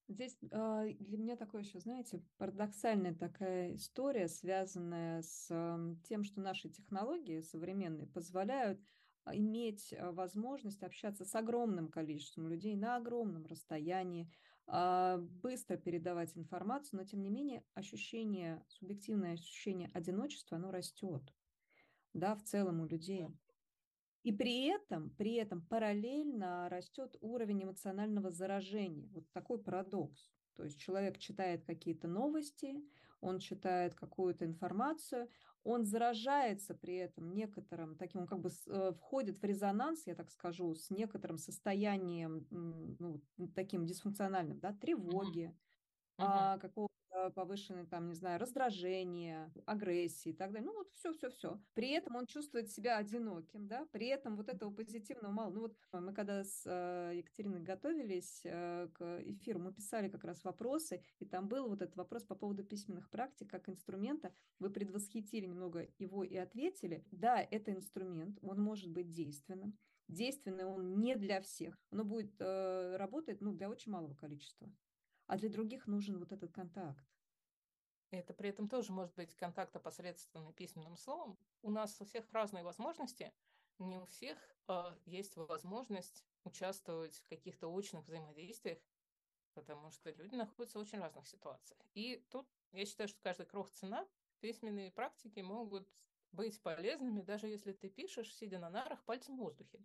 [0.09, 6.41] Здесь э, для меня такое еще, знаете, парадоксальная такая история, связанная с э, тем, что
[6.41, 8.81] наши технологии современные позволяют
[9.25, 14.31] а, иметь а, возможность общаться с огромным количеством людей на огромном расстоянии,
[14.67, 21.23] быстро передавать информацию, но тем не менее ощущение, субъективное ощущение одиночества, оно растет,
[22.15, 23.29] да, в целом у людей.
[24.23, 29.09] И при этом, при этом параллельно растет уровень эмоционального заражения.
[29.09, 30.33] Вот такой парадокс.
[30.55, 32.75] То есть человек читает какие-то новости,
[33.23, 35.31] он читает какую-то информацию,
[35.65, 40.29] он заражается при этом некоторым таким, он как бы э, входит в резонанс, я так
[40.31, 43.23] скажу, с некоторым состоянием, ну,
[43.55, 45.55] таким дисфункциональным, да, тревоги,
[46.19, 46.25] uh-huh.
[46.25, 46.92] а, какого-то
[47.31, 50.67] повышенной, там, не знаю, раздражения, агрессии и так далее.
[50.67, 51.61] Ну, вот все-все-все.
[51.75, 55.51] При этом он чувствует себя одиноким, да, при этом вот этого позитивного мало.
[55.51, 60.43] Ну, вот мы когда с э, Екатериной готовились э, к эфиру, мы писали как раз
[60.45, 64.33] вопросы, и там был вот этот вопрос по поводу письменных практик как инструмента.
[64.59, 67.05] Вы предвосхитили немного его и ответили.
[67.11, 69.79] Да, это инструмент, он может быть действенным.
[70.09, 71.79] Действенный он не для всех.
[71.91, 74.71] Оно будет э, работать ну, для очень малого количества
[75.33, 77.05] а для других нужен вот этот контакт.
[78.13, 81.39] Это при этом тоже может быть контакт опосредствованный письменным словом.
[81.63, 83.33] У нас у всех разные возможности,
[83.79, 88.79] не у всех э, есть возможность участвовать в каких-то очных взаимодействиях,
[89.55, 91.81] потому что люди находятся в очень разных ситуациях.
[91.95, 94.07] И тут я считаю, что каждый крох цена.
[94.41, 95.89] Письменные практики могут
[96.33, 99.83] быть полезными, даже если ты пишешь, сидя на нарах, пальцем в воздухе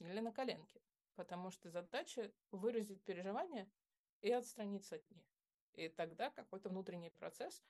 [0.00, 0.80] или на коленке.
[1.14, 3.70] Потому что задача выразить переживания
[4.20, 5.27] и отстраниться от них.
[5.78, 7.62] И тогда какой-то внутренний процесс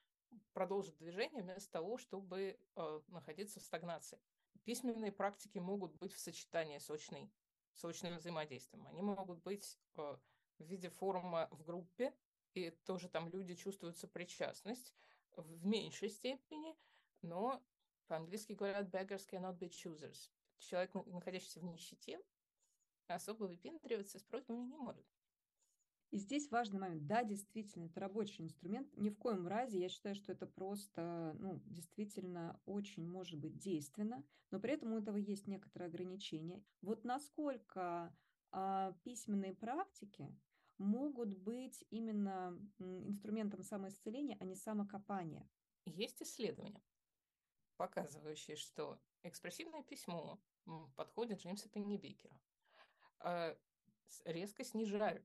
[0.55, 4.18] продолжит движение вместо того, чтобы э, находиться в стагнации.
[4.64, 7.31] Письменные практики могут быть в сочетании с очной,
[7.75, 8.87] с очным взаимодействием.
[8.87, 10.16] Они могут быть э,
[10.59, 12.14] в виде форума в группе,
[12.55, 14.94] и тоже там люди чувствуют сопричастность
[15.37, 16.75] в меньшей степени,
[17.21, 17.62] но
[18.07, 20.31] по-английски говорят beggars cannot be choosers.
[20.61, 22.23] Человек, находящийся в нищете,
[23.07, 25.07] особо выпендриваться с просьбами не может.
[26.11, 27.07] И здесь важный момент.
[27.07, 28.88] Да, действительно, это рабочий инструмент.
[28.97, 34.25] Ни в коем разе я считаю, что это просто, ну, действительно очень может быть действенно,
[34.51, 36.64] но при этом у этого есть некоторые ограничения.
[36.81, 38.16] Вот насколько
[38.51, 40.35] а, письменные практики
[40.79, 45.47] могут быть именно инструментом самоисцеления, а не самокопания?
[45.85, 46.83] Есть исследования,
[47.77, 50.40] показывающие, что экспрессивное письмо
[50.97, 52.40] подходит Джеймса Пеннибекера,
[54.25, 55.25] резко снижают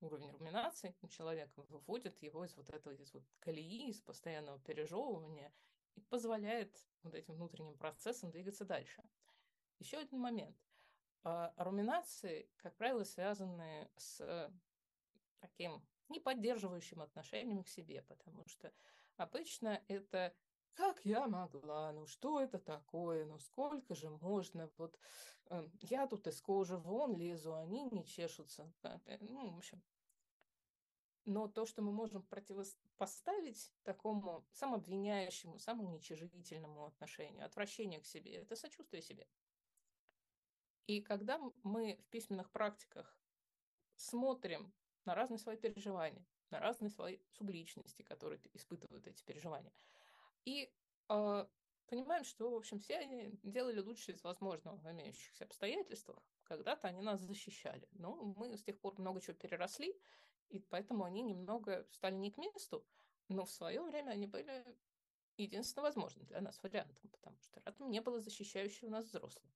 [0.00, 5.52] уровень руминации у человека, выводит его из вот этого, из вот колеи, из постоянного пережевывания
[5.94, 9.02] и позволяет вот этим внутренним процессам двигаться дальше.
[9.78, 10.56] Еще один момент.
[11.22, 14.52] А, руминации, как правило, связаны с
[15.40, 18.72] таким неподдерживающим отношением к себе, потому что
[19.16, 20.34] обычно это
[20.74, 24.98] как я могла, ну что это такое, ну сколько же можно, вот
[25.46, 29.82] э, я тут из кожи вон лезу, они не чешутся, э, ну, в общем.
[31.26, 39.00] Но то, что мы можем противопоставить такому самообвиняющему, самоуничижительному отношению, отвращению к себе, это сочувствие
[39.00, 39.26] себе.
[40.86, 43.18] И когда мы в письменных практиках
[43.96, 44.74] смотрим
[45.06, 49.72] на разные свои переживания, на разные свои субличности, которые испытывают эти переживания,
[50.44, 50.72] и
[51.08, 51.46] э,
[51.86, 56.22] понимаем, что, в общем, все они делали лучше из возможного в имеющихся обстоятельствах.
[56.44, 57.88] Когда-то они нас защищали.
[57.92, 59.98] Но мы с тех пор много чего переросли,
[60.48, 62.86] и поэтому они немного стали не к месту,
[63.28, 64.64] но в свое время они были
[65.36, 69.50] единственно возможным для нас вариантом, потому что рядом не было защищающего нас взрослых.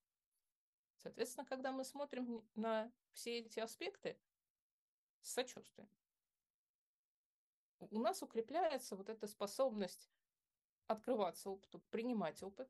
[0.96, 4.18] Соответственно, когда мы смотрим на все эти аспекты
[5.20, 5.88] с сочувствием,
[7.78, 10.10] у нас укрепляется вот эта способность
[10.88, 12.68] открываться опыту, принимать опыт.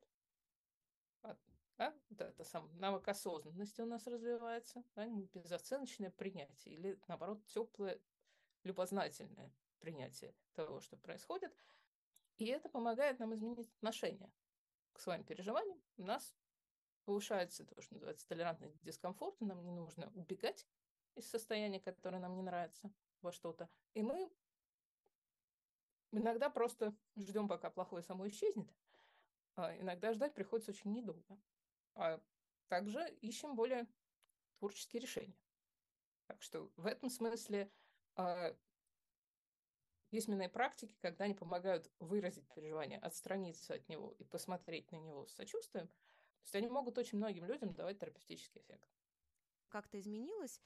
[1.79, 1.95] Да?
[2.11, 5.07] Вот это сам навык осознанности у нас развивается, да?
[5.33, 8.01] безоценочное принятие или, наоборот, теплое,
[8.65, 11.55] любознательное принятие того, что происходит.
[12.37, 14.31] И это помогает нам изменить отношение
[14.93, 15.81] к своим переживаниям.
[15.97, 16.35] У нас
[17.05, 20.67] повышается то, что называется толерантность к дискомфорту, нам не нужно убегать
[21.15, 23.69] из состояния, которое нам не нравится во что-то.
[23.95, 24.31] И мы
[26.13, 28.69] Иногда просто ждем, пока плохое само исчезнет.
[29.57, 31.39] А иногда ждать приходится очень недолго.
[31.95, 32.21] А
[32.69, 33.87] также ищем более
[34.59, 35.37] творческие решения.
[36.27, 37.71] Так что в этом смысле
[38.17, 38.55] э,
[40.11, 45.35] письменные практики, когда они помогают выразить переживание, отстраниться от него и посмотреть на него с
[45.35, 48.89] сочувствием, то есть они могут очень многим людям давать терапевтический эффект.
[49.69, 50.63] Как-то изменилось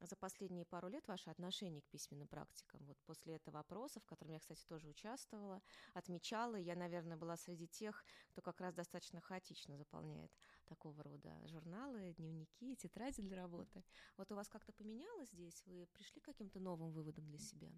[0.00, 2.84] за последние пару лет ваше отношение к письменным практикам?
[2.86, 7.66] Вот после этого опроса, в котором я, кстати, тоже участвовала, отмечала, я, наверное, была среди
[7.66, 10.32] тех, кто как раз достаточно хаотично заполняет
[10.64, 13.84] такого рода журналы, дневники, тетради для работы.
[14.16, 15.62] Вот у вас как-то поменялось здесь?
[15.66, 17.70] Вы пришли к каким-то новым выводам для себя?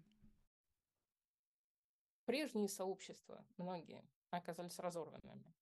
[2.25, 5.53] Прежние сообщества, многие, оказались разорванными,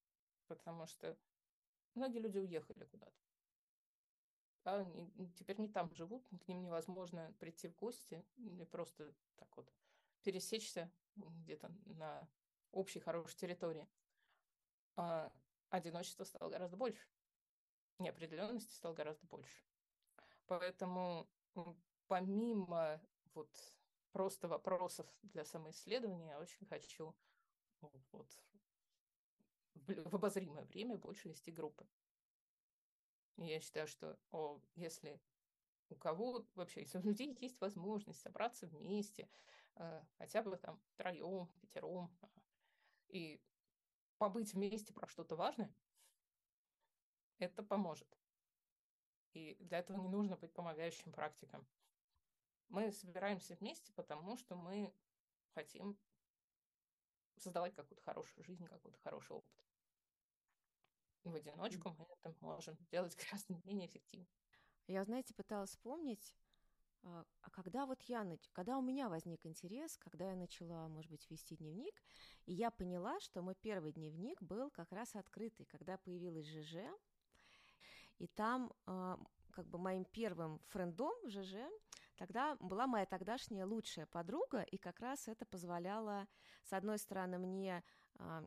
[0.48, 1.18] потому что
[1.94, 3.35] многие люди уехали куда-то
[4.66, 4.86] да,
[5.38, 9.72] теперь не там живут, к ним невозможно прийти в гости или просто так вот
[10.24, 12.28] пересечься где-то на
[12.72, 13.88] общей хорошей территории.
[14.96, 15.32] А
[15.70, 17.08] одиночество стало гораздо больше,
[18.00, 19.64] неопределенности стало гораздо больше.
[20.48, 21.30] Поэтому
[22.08, 23.00] помимо
[23.34, 23.50] вот
[24.12, 27.16] просто вопросов для самоисследования, я очень хочу
[27.82, 28.40] вот,
[29.76, 31.86] в обозримое время больше вести группы.
[33.38, 35.20] Я считаю, что о, если
[35.90, 39.30] у кого вообще, если у людей есть возможность собраться вместе,
[39.76, 42.28] э, хотя бы там троем, пятером, э,
[43.10, 43.42] и
[44.18, 45.74] побыть вместе про что-то важное,
[47.40, 48.08] это поможет.
[49.34, 51.68] И для этого не нужно быть помогающим практиком.
[52.70, 54.94] Мы собираемся вместе, потому что мы
[55.54, 55.98] хотим
[57.36, 59.65] создавать какую-то хорошую жизнь, какой-то хороший опыт
[61.32, 64.28] в одиночку мы это можем делать гораздо менее эффективно.
[64.88, 66.34] Я, знаете, пыталась вспомнить,
[67.04, 71.30] А, а когда вот я, когда у меня возник интерес, когда я начала, может быть,
[71.30, 72.02] вести дневник,
[72.48, 76.78] и я поняла, что мой первый дневник был как раз открытый, когда появилась ЖЖ,
[78.18, 79.20] и там а,
[79.52, 81.56] как бы моим первым френдом в ЖЖ
[82.18, 86.28] тогда была моя тогдашняя лучшая подруга, и как раз это позволяло,
[86.64, 87.84] с одной стороны, мне
[88.16, 88.44] а,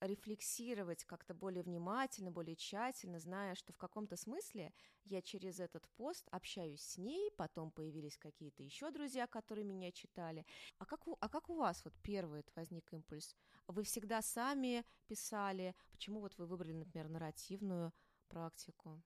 [0.00, 4.72] рефлексировать как-то более внимательно, более тщательно, зная, что в каком-то смысле
[5.04, 10.46] я через этот пост общаюсь с ней, потом появились какие-то еще друзья, которые меня читали.
[10.78, 13.36] А как у, а как у вас вот первый возник импульс?
[13.66, 15.74] Вы всегда сами писали?
[15.90, 17.92] Почему вот вы выбрали, например, нарративную
[18.28, 19.02] практику?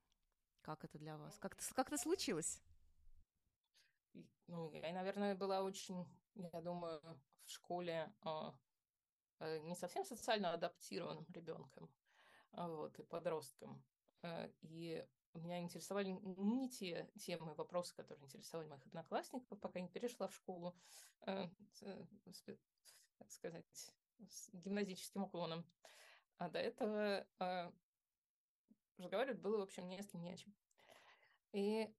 [0.62, 1.38] Как это для вас?
[1.38, 2.62] Как это, как это случилось?
[4.46, 7.00] Ну, я, наверное, была очень, я думаю,
[7.44, 8.54] в школе а,
[9.40, 11.90] не совсем социально адаптированным ребенком
[12.52, 13.82] а, вот, и подростком.
[14.22, 20.28] Э, и меня интересовали не те темы, вопросы, которые интересовали моих одноклассников, пока не перешла
[20.28, 20.76] в школу,
[21.26, 21.48] э,
[23.18, 23.92] так сказать,
[24.28, 25.64] с гимназическим уклоном.
[26.38, 27.26] А до этого
[28.98, 30.54] разговаривать было, в общем, не с кем, не о чем.
[31.52, 31.92] И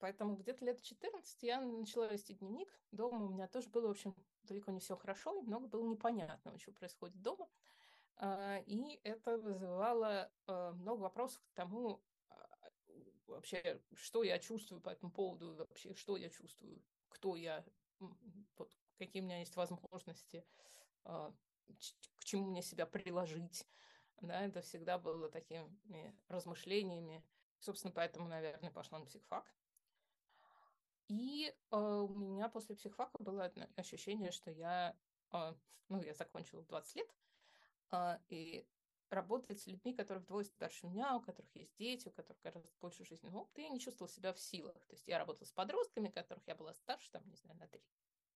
[0.00, 2.68] Поэтому где-то лет 14 я начала вести дневник.
[2.90, 6.58] Дома у меня тоже было, в общем, далеко не все хорошо, и много было непонятного,
[6.58, 7.48] что происходит дома.
[8.16, 12.70] А, и это вызывало а, много вопросов к тому, а,
[13.26, 17.64] вообще, что я чувствую по этому поводу, вообще, что я чувствую, кто я,
[18.56, 20.44] вот, какие у меня есть возможности,
[21.02, 23.66] к чему мне себя приложить.
[24.20, 27.24] Да, это всегда было такими размышлениями.
[27.58, 29.46] Собственно, поэтому, наверное, пошла на психфак.
[31.10, 34.96] И э, у меня после психфака было ощущение, что я,
[35.32, 35.54] э,
[35.88, 37.14] ну, я закончила 20 лет,
[37.90, 38.64] э, и
[39.08, 43.04] работать с людьми, которые вдвое старше меня, у которых есть дети, у которых гораздо больше
[43.04, 44.86] жизненного опыта, я не чувствовала себя в силах.
[44.86, 47.82] То есть я работала с подростками, которых я была старше, там, не знаю, на 3,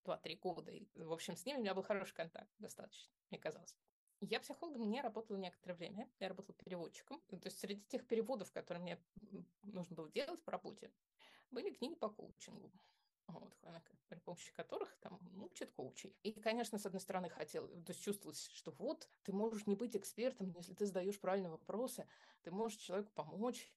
[0.04, 0.72] 2-3 года.
[0.72, 3.76] И, в общем, с ними у меня был хороший контакт достаточно, мне казалось.
[4.18, 6.10] Я психологом не работала некоторое время.
[6.18, 7.20] Я работала переводчиком.
[7.28, 8.98] То есть среди тех переводов, которые мне
[9.62, 10.90] нужно было делать по работе,
[11.50, 12.72] были книги по коучингу.
[13.26, 13.56] Вот,
[14.08, 16.14] при помощи которых там учат коучей.
[16.22, 19.96] И, конечно, с одной стороны, хотел, то есть чувствовалось, что вот, ты можешь не быть
[19.96, 22.06] экспертом, но если ты задаешь правильные вопросы,
[22.42, 23.72] ты можешь человеку помочь,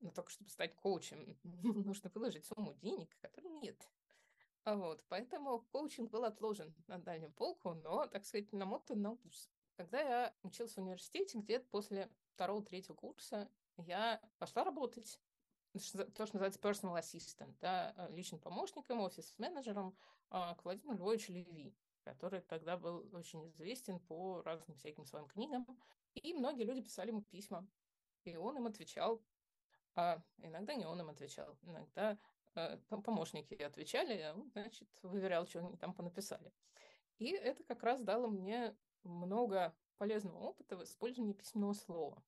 [0.00, 3.88] но только чтобы стать коучем, нужно выложить сумму денег, которой нет.
[4.64, 9.50] А вот, поэтому коучинг был отложен на дальнюю полку, но, так сказать, намотан на ус.
[9.76, 15.20] Когда я учился в университете, где-то после второго-третьего курса, я пошла работать
[15.78, 19.96] то, что называется personal assistant, да, э, личным помощником, офис-менеджером
[20.30, 25.66] а, к Владимиру Львовичу Леви, который тогда был очень известен по разным всяким своим книгам.
[26.14, 27.66] И многие люди писали ему письма,
[28.24, 29.22] и он им отвечал.
[29.94, 32.18] А иногда не он им отвечал, иногда
[32.54, 36.52] э, помощники отвечали, а значит, выверял, что они там понаписали.
[37.18, 42.22] И это как раз дало мне много полезного опыта в использовании письменного слова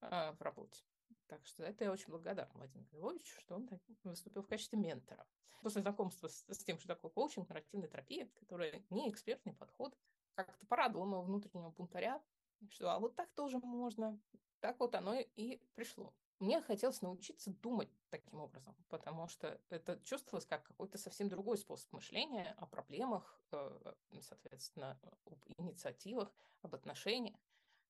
[0.00, 0.82] а, в работе.
[1.28, 3.68] Так что это я очень благодарна Владимиру Львовичу, что он
[4.04, 5.26] выступил в качестве ментора.
[5.60, 9.96] После знакомства с, с тем, что такое коучинг, нарративная терапия, которая не экспертный подход,
[10.34, 12.22] как-то порадовал моего внутреннего бунтаря,
[12.68, 14.20] что а вот так тоже можно.
[14.60, 16.14] Так вот оно и пришло.
[16.38, 21.90] Мне хотелось научиться думать таким образом, потому что это чувствовалось как какой-то совсем другой способ
[21.92, 27.40] мышления о проблемах, э, соответственно, об инициативах, об отношениях.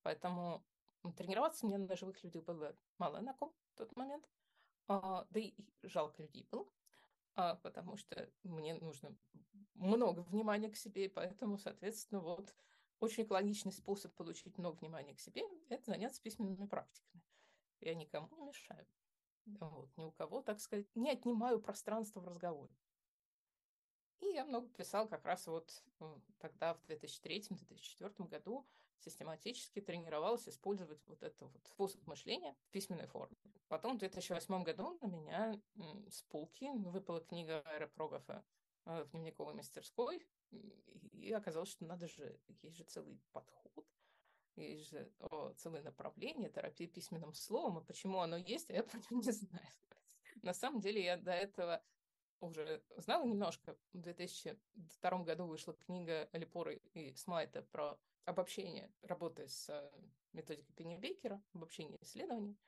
[0.02, 0.64] Поэтому
[1.12, 4.28] Тренироваться мне на живых людях было мало на ком в тот момент.
[4.88, 6.66] А, да и жалко людей было,
[7.34, 9.16] а, потому что мне нужно
[9.74, 12.54] много внимания к себе, поэтому, соответственно, вот
[13.00, 17.22] очень экологичный способ получить много внимания к себе– это заняться письменными практиками.
[17.80, 18.86] Я никому не мешаю.
[19.44, 22.74] Вот, ни у кого, так сказать, не отнимаю пространство в разговоре.
[24.20, 25.84] И я много писал как раз вот
[26.38, 28.66] тогда, в 2003-2004 году,
[29.00, 33.36] систематически тренировалась использовать вот этот вот способ мышления в письменной форме.
[33.68, 35.60] Потом в 2008 году на меня
[36.08, 38.44] с полки выпала книга Айра Прогофа
[38.84, 40.26] э, в дневниковой мастерской,
[41.12, 43.86] и оказалось, что надо же, есть же целый подход,
[44.56, 49.32] есть же о, целое направление терапии письменным словом, и почему оно есть, я понял, не
[49.32, 49.66] знаю.
[50.42, 51.82] На самом деле я до этого
[52.40, 53.76] уже знала немножко.
[53.92, 59.90] В 2002 году вышла книга Липоры и Смайта про обобщение, работы с э,
[60.32, 62.58] методикой Пеннибекера, обобщение исследований.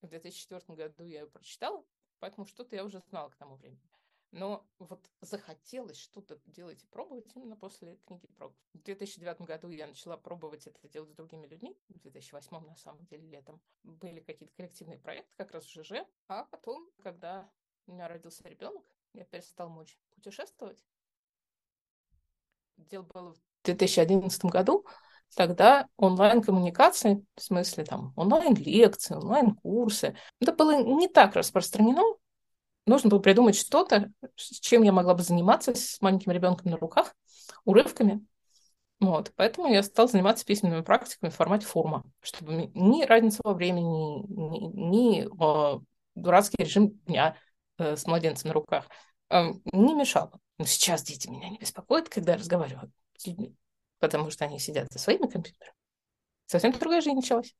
[0.00, 1.84] В 2004 году я ее прочитала,
[2.18, 3.92] поэтому что-то я уже знала к тому времени.
[4.32, 8.48] Но вот захотелось что-то делать и пробовать именно после книги про.
[8.72, 11.78] В 2009 году я начала пробовать это делать с другими людьми.
[11.90, 16.06] В 2008 на самом деле летом были какие-то коллективные проекты, как раз в ЖЖ.
[16.28, 17.52] А потом, когда
[17.86, 20.82] у меня родился ребенок, я перестал мочь путешествовать.
[22.78, 24.86] Дело было в 2011 году,
[25.34, 32.02] тогда онлайн-коммуникации, в смысле там онлайн-лекции, онлайн-курсы, это было не так распространено.
[32.86, 37.14] Нужно было придумать что-то, с чем я могла бы заниматься с маленьким ребенком на руках,
[37.64, 38.24] урывками.
[39.00, 44.22] Вот, поэтому я стал заниматься письменными практиками в формате форума, чтобы ни разница во времени,
[44.28, 45.80] ни, ни э,
[46.14, 47.36] дурацкий режим дня
[47.78, 48.86] э, с младенцем на руках
[49.30, 50.38] э, не мешало.
[50.58, 52.92] Но сейчас дети меня не беспокоят, когда я разговариваю
[53.22, 53.56] с людьми
[54.02, 55.76] потому что они сидят за своими компьютерами.
[56.46, 57.54] Совсем другая жизнь началась.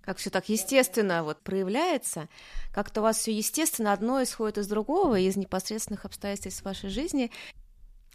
[0.00, 2.28] Как все так естественно вот проявляется,
[2.72, 7.30] как-то у вас все естественно, одно исходит из другого, из непосредственных обстоятельств вашей жизни.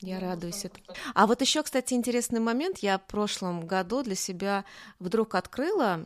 [0.02, 0.86] Я ну, радуюсь этому.
[1.16, 2.80] А вот еще, кстати, интересный момент.
[2.80, 4.66] Я в прошлом году для себя
[5.00, 6.04] вдруг открыла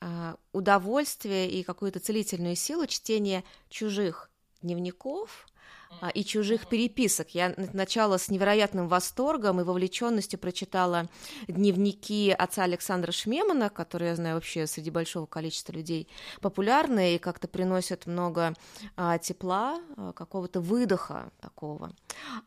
[0.00, 4.30] э, удовольствие и какую-то целительную силу чтения чужих
[4.62, 5.53] дневников, а,
[6.14, 7.30] и чужих переписок.
[7.30, 11.08] Я сначала с невероятным восторгом и вовлеченностью прочитала
[11.48, 16.08] дневники отца Александра Шмемана, которые, я знаю, вообще среди большого количества людей
[16.40, 18.54] популярные и как-то приносят много
[18.96, 21.92] а, тепла, а, какого-то выдоха такого.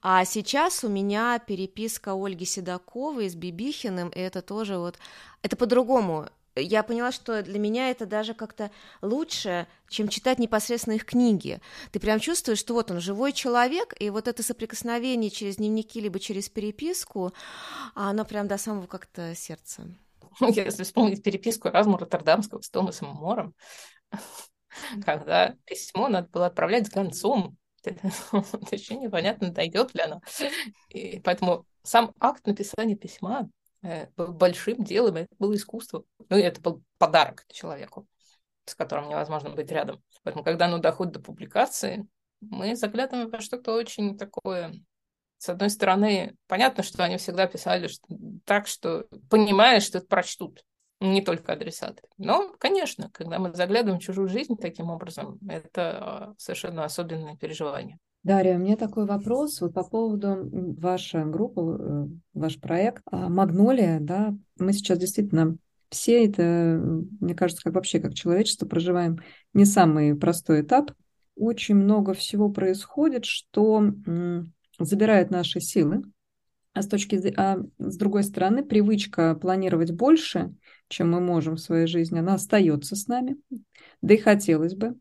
[0.01, 4.97] А сейчас у меня переписка Ольги Седоковой с Бибихиным, и это тоже вот
[5.41, 6.27] это по-другому
[6.61, 11.59] я поняла, что для меня это даже как-то лучше, чем читать непосредственно их книги.
[11.91, 16.19] Ты прям чувствуешь, что вот он живой человек, и вот это соприкосновение через дневники либо
[16.19, 17.33] через переписку,
[17.95, 19.83] оно прям до самого как-то сердца.
[20.39, 23.53] Если вспомнить переписку Разму Роттердамского с Томасом Мором,
[25.05, 27.57] когда письмо надо было отправлять с концом,
[28.71, 30.21] еще непонятно, дойдет ли оно.
[30.89, 33.49] И поэтому сам акт написания письма
[34.15, 36.03] большим делом, это было искусство.
[36.29, 38.07] Ну, это был подарок человеку,
[38.65, 40.01] с которым невозможно быть рядом.
[40.23, 42.07] Поэтому, когда оно доходит до публикации,
[42.41, 44.73] мы заглядываем во что-то очень такое...
[45.39, 48.07] С одной стороны, понятно, что они всегда писали что,
[48.43, 50.63] так, что понимаешь, что это прочтут,
[50.99, 52.01] не только адресаты.
[52.17, 57.99] Но, конечно, когда мы заглядываем в чужую жизнь таким образом, это а, совершенно особенное переживание.
[58.27, 64.01] Дарья, у меня такой вопрос вот по поводу вашей группы, э, ваш проект а, «Магнолия».
[64.01, 65.55] Да, мы сейчас действительно
[65.89, 66.43] все это,
[67.21, 69.19] мне кажется, как вообще, как человечество, проживаем
[69.53, 70.91] не самый простой этап.
[71.37, 73.93] Очень много всего происходит, что
[74.77, 76.03] забирает наши силы.
[76.73, 80.53] А с, точки, а с другой стороны, привычка планировать больше,
[80.89, 83.37] чем мы можем в своей жизни, она остается с нами,
[84.01, 84.97] да и хотелось бы.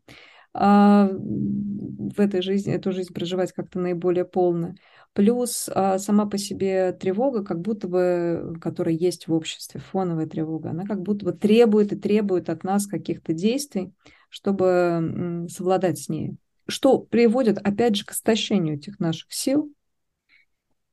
[0.59, 4.73] А, в этой жизни, эту жизнь проживать как-то наиболее полно.
[5.13, 10.71] Плюс а, сама по себе тревога, как будто бы, которая есть в обществе, фоновая тревога,
[10.71, 13.93] она как будто бы требует и требует от нас каких-то действий,
[14.29, 16.37] чтобы совладать с ней.
[16.67, 19.71] Что приводит, опять же, к истощению этих наших сил.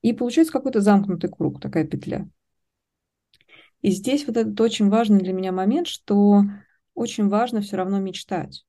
[0.02, 2.28] И получается какой-то замкнутый круг, такая петля.
[3.80, 6.42] И здесь вот этот очень важный для меня момент, что
[6.92, 8.66] очень важно все равно мечтать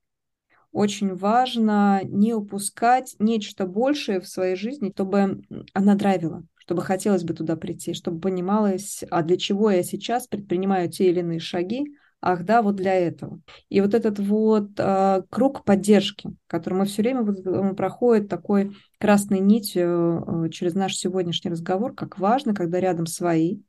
[0.75, 5.41] очень важно не упускать нечто большее в своей жизни, чтобы
[5.73, 10.89] она драйвила, чтобы хотелось бы туда прийти, чтобы понималось, а для чего я сейчас предпринимаю
[10.89, 13.39] те или иные шаги, ах да, вот для этого.
[13.69, 18.75] И вот этот вот э, круг поддержки, который мы все время вот, он проходит такой
[18.99, 23.59] красной нитью э, через наш сегодняшний разговор, как важно, когда рядом свои,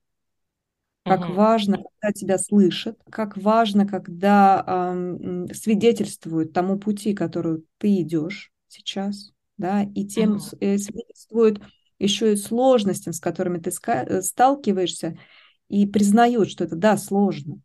[1.06, 1.34] как угу.
[1.34, 9.32] важно, когда тебя слышат, как важно, когда э, свидетельствуют тому пути, который ты идешь сейчас,
[9.56, 10.40] да, и тем угу.
[10.40, 11.62] свидетельствуют
[12.00, 15.16] еще и сложностям, с которыми ты э, сталкиваешься,
[15.68, 17.60] и признают, что это, да, сложно.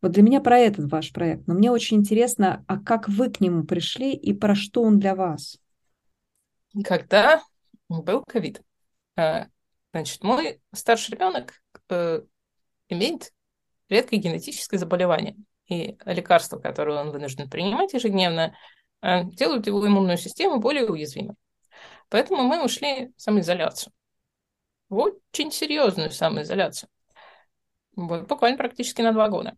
[0.00, 3.40] Вот для меня про этот ваш проект, но мне очень интересно, а как вы к
[3.40, 5.58] нему пришли и про что он для вас?
[6.84, 7.42] Когда
[7.90, 8.62] был ковид,
[9.16, 9.44] э,
[9.92, 11.60] значит, мой старший ребенок
[12.88, 13.32] имеет
[13.88, 15.36] редкое генетическое заболевание.
[15.68, 18.56] И лекарства, которые он вынужден принимать ежедневно,
[19.02, 21.34] э, делают его иммунную систему более уязвимой.
[22.08, 23.92] Поэтому мы ушли в самоизоляцию.
[24.88, 26.88] В очень серьезную самоизоляцию.
[27.96, 29.56] Буквально практически на два года.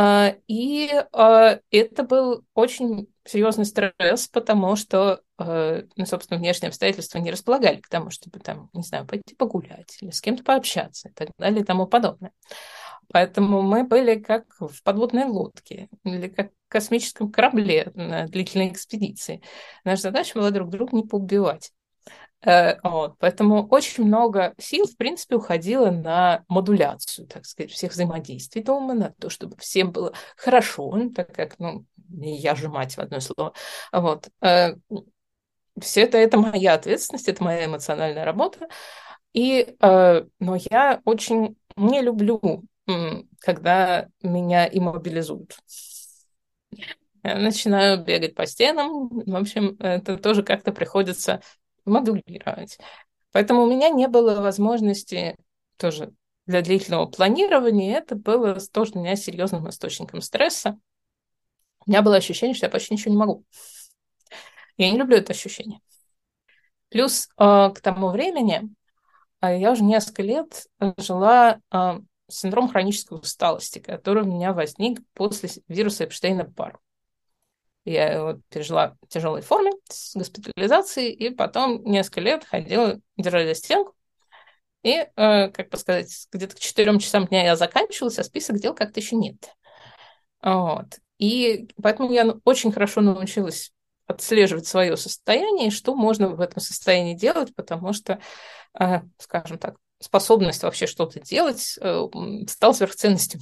[0.00, 7.18] А, и а, это был очень серьезный стресс, потому что, а, ну, собственно, внешние обстоятельства
[7.18, 11.12] не располагали к тому, чтобы там, не знаю, пойти погулять или с кем-то пообщаться и
[11.14, 12.30] так далее и тому подобное.
[13.12, 19.42] Поэтому мы были как в подводной лодке или как в космическом корабле на длительной экспедиции.
[19.82, 21.72] Наша задача была друг друга не поубивать.
[22.42, 28.62] Э, вот, поэтому очень много сил, в принципе, уходило на модуляцию, так сказать, всех взаимодействий
[28.62, 33.00] дома, на то, чтобы всем было хорошо, ну, так как, ну, я же мать в
[33.00, 33.52] одно слово.
[33.92, 34.28] Вот.
[34.40, 34.74] Э,
[35.80, 38.68] Все это, это моя ответственность, это моя эмоциональная работа.
[39.32, 42.64] И, э, но я очень не люблю,
[43.40, 45.56] когда меня иммобилизуют.
[47.24, 49.08] Я начинаю бегать по стенам.
[49.08, 51.40] В общем, это тоже как-то приходится
[51.88, 52.78] модулировать.
[53.32, 55.36] Поэтому у меня не было возможности
[55.76, 56.12] тоже
[56.46, 57.98] для длительного планирования.
[57.98, 60.78] Это было тоже для меня серьезным источником стресса.
[61.86, 63.44] У меня было ощущение, что я почти ничего не могу.
[64.76, 65.80] Я не люблю это ощущение.
[66.88, 68.62] Плюс э, к тому времени
[69.42, 70.66] э, я уже несколько лет
[70.96, 76.78] жила э, с синдромом хронической усталости, который у меня возник после вируса Эпштейна-Барр.
[77.84, 83.54] Я его пережила в тяжелой форме с госпитализацией, и потом несколько лет ходила, держась за
[83.54, 83.94] стенку.
[84.82, 85.08] И, э,
[85.50, 89.16] как бы сказать, где-то к четырем часам дня я заканчивалась, а список дел как-то еще
[89.16, 89.54] нет.
[90.42, 90.98] Вот.
[91.18, 93.72] И поэтому я очень хорошо научилась
[94.06, 98.20] отслеживать свое состояние и что можно в этом состоянии делать, потому что,
[98.78, 102.04] э, скажем так, способность вообще что-то делать э,
[102.48, 103.40] стала сверхценностью.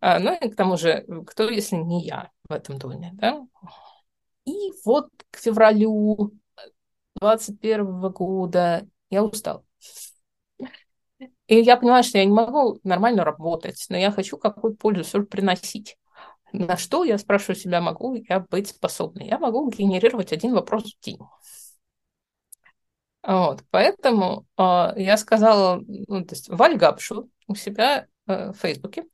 [0.00, 3.40] А, ну и к тому же, кто, если не я в этом доме, да?
[4.46, 6.32] И вот к февралю
[7.16, 9.64] 21 года я устала.
[11.46, 15.22] И я понимаю, что я не могу нормально работать, но я хочу какую-то пользу все
[15.22, 15.96] приносить.
[16.52, 19.26] На что, я спрашиваю себя, могу я быть способной?
[19.26, 21.18] Я могу генерировать один вопрос в день.
[23.22, 29.04] Вот, поэтому э, я сказала, ну, то есть Валь Габшу у себя э, в Фейсбуке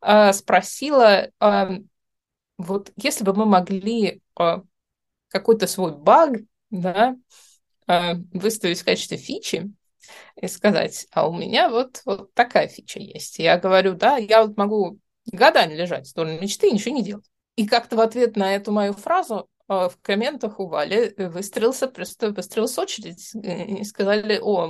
[0.00, 1.68] э, спросила, э,
[2.58, 4.62] вот если бы мы могли э,
[5.32, 7.16] какой-то свой баг, да,
[7.88, 9.72] э, выставить в качестве фичи
[10.36, 13.38] и сказать, а у меня вот, вот такая фича есть.
[13.38, 17.24] Я говорю, да, я вот могу годами лежать в сторону мечты и ничего не делать.
[17.56, 22.30] И как-то в ответ на эту мою фразу а, в комментах у Вали выстроился, просто
[22.30, 24.68] выстроилась очередь и сказали, о,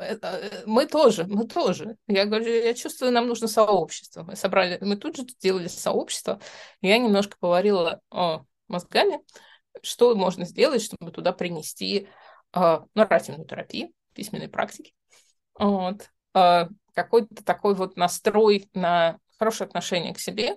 [0.00, 1.96] э, мы тоже, мы тоже.
[2.06, 4.22] Я говорю, я чувствую, нам нужно сообщество.
[4.22, 6.40] Мы собрали, мы тут же сделали сообщество.
[6.80, 9.20] Я немножко поварила о, мозгами,
[9.82, 12.08] что можно сделать, чтобы туда принести
[12.54, 14.92] э, нарративную терапию, письменной практики.
[15.58, 16.10] Вот.
[16.34, 20.56] Э, какой-то такой вот настрой на хорошее отношение к себе,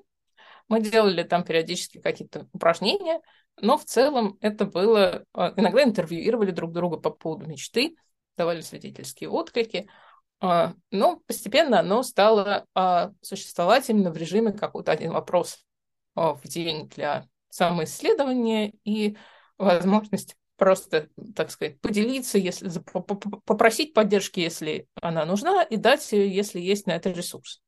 [0.68, 3.22] мы делали там периодически какие-то упражнения,
[3.61, 5.24] но в целом это было...
[5.34, 7.95] А, иногда интервьюировали друг друга по поводу мечты,
[8.36, 9.88] давали свидетельские отклики,
[10.41, 15.63] а, но постепенно оно стало а, существовать именно в режиме какой-то один вопрос
[16.16, 19.18] в день для самоисследования и
[19.58, 22.70] возможность просто, так сказать, поделиться, если
[23.45, 27.62] попросить поддержки, если она нужна, и дать, если есть на это ресурс.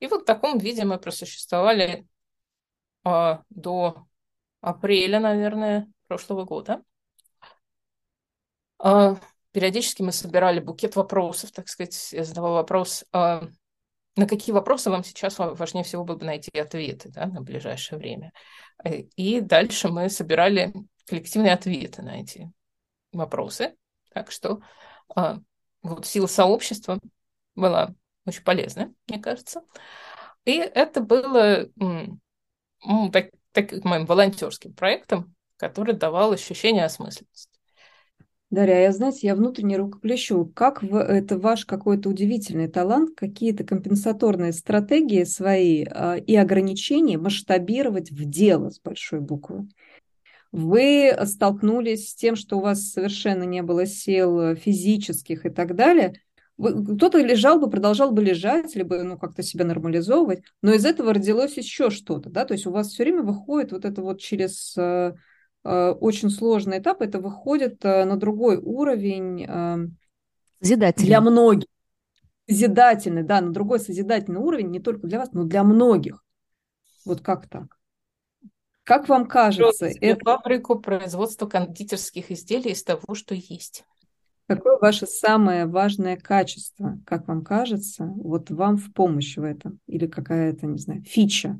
[0.00, 2.06] И вот в таком виде мы просуществовали
[3.04, 4.06] а, до
[4.60, 6.82] апреля, наверное, прошлого года.
[8.78, 9.16] А,
[9.52, 13.48] периодически мы собирали букет вопросов, так сказать, я задавала вопрос, а,
[14.16, 18.32] на какие вопросы вам сейчас важнее всего было бы найти ответы да, на ближайшее время.
[19.16, 20.72] И дальше мы собирали
[21.06, 22.50] коллективные ответы на эти
[23.12, 23.74] вопросы.
[24.12, 24.60] Так что
[25.14, 25.38] а,
[25.82, 26.98] вот сила сообщества
[27.54, 27.94] была
[28.24, 29.62] очень полезна, мне кажется.
[30.44, 37.53] И это было ну, так, так, моим волонтерским проектом, который давал ощущение осмысленности.
[38.54, 40.46] Дарья, я, знаете, я внутренне рукоплещу.
[40.54, 48.10] Как в, это ваш какой-то удивительный талант, какие-то компенсаторные стратегии свои э, и ограничения масштабировать
[48.10, 49.68] в дело с большой буквы.
[50.52, 56.14] Вы столкнулись с тем, что у вас совершенно не было сил физических и так далее,
[56.56, 61.56] кто-то лежал бы, продолжал бы лежать, либо ну, как-то себя нормализовывать, но из этого родилось
[61.56, 65.14] еще что-то, да, то есть у вас все время выходит вот это вот через э,
[65.64, 71.68] очень сложный этап, это выходит э, на другой уровень э, для многих.
[72.46, 76.22] Созидательный, да, на другой созидательный уровень, не только для вас, но для многих.
[77.06, 77.78] Вот как так?
[78.84, 79.90] Как вам кажется?
[80.00, 80.22] Это...
[80.24, 83.84] Фабрику производства кондитерских изделий из того, что есть.
[84.46, 89.80] Какое ваше самое важное качество, как вам кажется, вот вам в помощь в этом?
[89.86, 91.58] Или какая-то, не знаю, фича,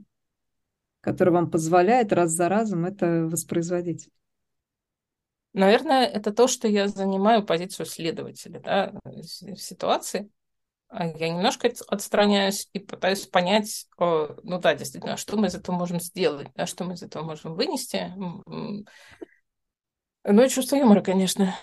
[1.04, 4.08] которая вам позволяет раз за разом это воспроизводить?
[5.52, 10.30] Наверное, это то, что я занимаю позицию следователя да, в ситуации.
[10.88, 16.00] А я немножко отстраняюсь и пытаюсь понять, ну да, действительно, что мы из этого можем
[16.00, 18.12] сделать, да, что мы из этого можем вынести.
[18.16, 18.84] Ну
[20.42, 21.54] и чувство юмора, конечно,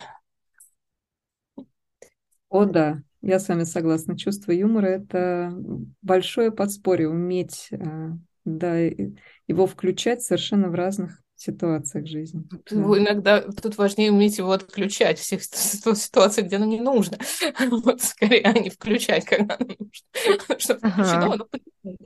[2.51, 4.17] о, да, я с вами согласна.
[4.17, 5.53] Чувство юмора– это
[6.01, 8.09] большое подспорье, уметь э,
[8.45, 12.43] да, его включать совершенно в разных ситуациях жизни.
[12.69, 12.75] Да.
[12.75, 17.17] Иногда тут важнее уметь его отключать в всех ситуациях, где оно не нужно.
[17.71, 20.59] Вот, скорее, а не включать, когда оно нужно.
[20.59, 21.03] Чтобы ага.
[21.03, 21.47] включено, оно,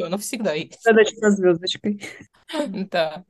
[0.05, 0.81] оно всегда есть.
[0.81, 2.01] Задача со звездочкой.
[2.67, 3.25] Да.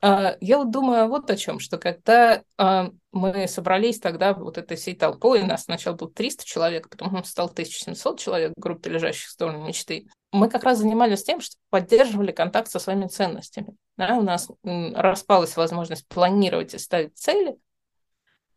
[0.00, 4.76] А, я вот думаю вот о чем, что когда а, мы собрались тогда вот этой
[4.76, 9.32] всей толпой, нас сначала было 300 человек, потом стало 1700 человек в группе лежащих в
[9.32, 13.74] сторону мечты, мы как раз занимались тем, что поддерживали контакт со своими ценностями.
[13.96, 17.56] Да, у нас распалась возможность планировать и ставить цели,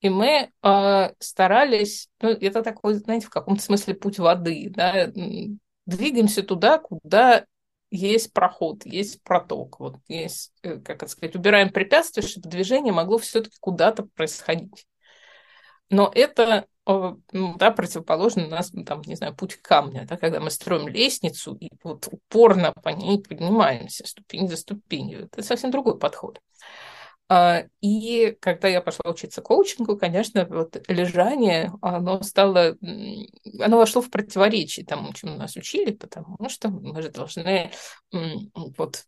[0.02, 5.12] и мы э, старались, ну, это такой, знаете, в каком-то смысле путь воды, да,
[5.86, 7.46] двигаемся туда, куда
[7.92, 13.18] есть проход, есть проток, вот есть, э, как это сказать, убираем препятствия, чтобы движение могло
[13.18, 14.88] все-таки куда-то происходить.
[15.90, 20.50] Но это ну, да, противоположно у нас, там, не знаю, путь камня, да, когда мы
[20.50, 25.26] строим лестницу и вот упорно по ней поднимаемся ступень за ступенью.
[25.26, 26.40] Это совсем другой подход.
[27.34, 34.10] А, и когда я пошла учиться коучингу, конечно, вот лежание, оно стало, оно вошло в
[34.10, 37.72] противоречие тому, чему нас учили, потому что мы же должны
[38.12, 39.06] вот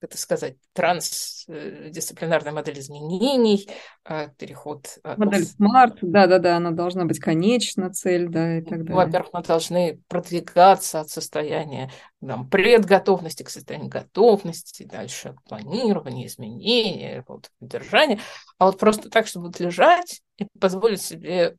[0.00, 3.68] это сказать, трансдисциплинарная модель изменений,
[4.04, 4.98] а, переход...
[5.02, 8.94] Модель SMART, да-да-да, она должна быть конечна, цель, да, и так далее.
[8.94, 11.90] Во-первых, мы должны продвигаться от состояния
[12.20, 18.20] там, предготовности к состоянию готовности, дальше планирование, изменения, вот, держание.
[18.58, 21.56] А вот просто так, чтобы вот лежать и позволить себе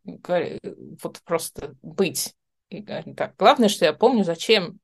[1.04, 2.34] вот просто быть.
[2.70, 4.80] И так, главное, что я помню, зачем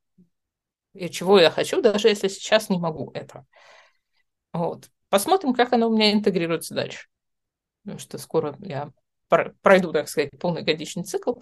[0.96, 3.46] и чего я хочу, даже если сейчас не могу это.
[4.54, 4.90] Вот.
[5.10, 7.08] Посмотрим, как оно у меня интегрируется дальше.
[7.84, 8.92] Потому что скоро я
[9.62, 11.34] пройду, так сказать, полный годичный цикл,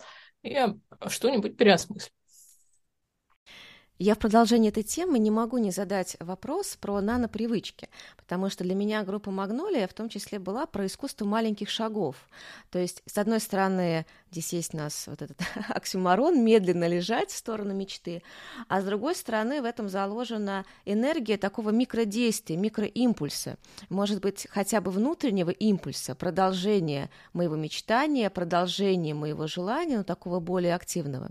[0.41, 0.75] и я
[1.07, 2.11] что-нибудь переосмыслю.
[3.99, 8.73] Я в продолжении этой темы не могу не задать вопрос про нанопривычки, потому что для
[8.73, 12.17] меня группа «Магнолия» в том числе была про искусство маленьких шагов.
[12.71, 17.37] То есть, с одной стороны, здесь есть у нас вот этот оксюмарон, медленно лежать в
[17.37, 18.23] сторону мечты,
[18.67, 23.57] а с другой стороны, в этом заложена энергия такого микродействия, микроимпульса,
[23.89, 30.75] может быть, хотя бы внутреннего импульса, продолжения моего мечтания, продолжения моего желания, но такого более
[30.75, 31.29] активного.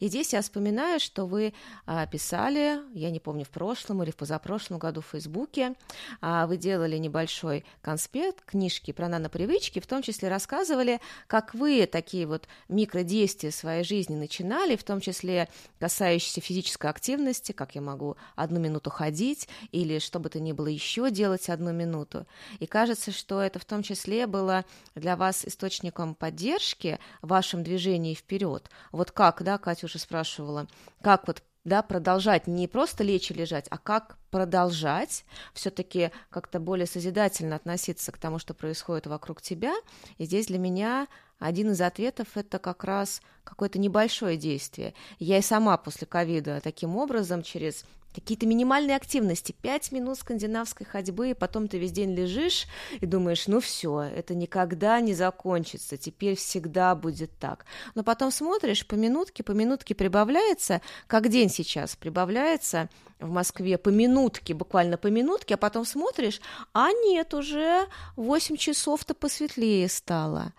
[0.00, 1.52] И здесь я вспоминаю, что вы
[1.86, 5.74] а, писали, я не помню, в прошлом или в позапрошлом году в Фейсбуке,
[6.20, 12.26] а, вы делали небольшой конспект книжки про нанопривычки, в том числе рассказывали, как вы такие
[12.26, 12.37] вот
[12.68, 18.60] микродействия в своей жизни начинали, в том числе касающиеся физической активности, как я могу одну
[18.60, 22.26] минуту ходить или что бы то ни было еще делать одну минуту.
[22.60, 24.64] И кажется, что это в том числе было
[24.94, 28.70] для вас источником поддержки в вашем движении вперед.
[28.92, 30.66] Вот как, да, уже спрашивала,
[31.02, 36.86] как вот да, продолжать, не просто лечь и лежать, а как продолжать, все-таки как-то более
[36.86, 39.74] созидательно относиться к тому, что происходит вокруг тебя.
[40.16, 41.06] И здесь для меня
[41.38, 44.94] один из ответов– это как раз какое-то небольшое действие.
[45.18, 47.84] Я и сама после ковида таким образом через
[48.14, 52.66] какие-то минимальные активности, пять минут скандинавской ходьбы, и потом ты весь день лежишь
[53.00, 57.64] и думаешь, ну все, это никогда не закончится, теперь всегда будет так.
[57.94, 62.88] Но потом смотришь, по минутке, по минутке прибавляется, как день сейчас прибавляется
[63.20, 66.40] в Москве по минутке, буквально по минутке, а потом смотришь,
[66.72, 67.86] а нет, уже
[68.16, 70.52] 8 часов-то посветлее стало.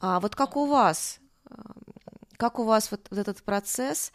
[0.00, 1.20] А вот как у вас,
[2.36, 4.12] как у вас вот, вот этот процесс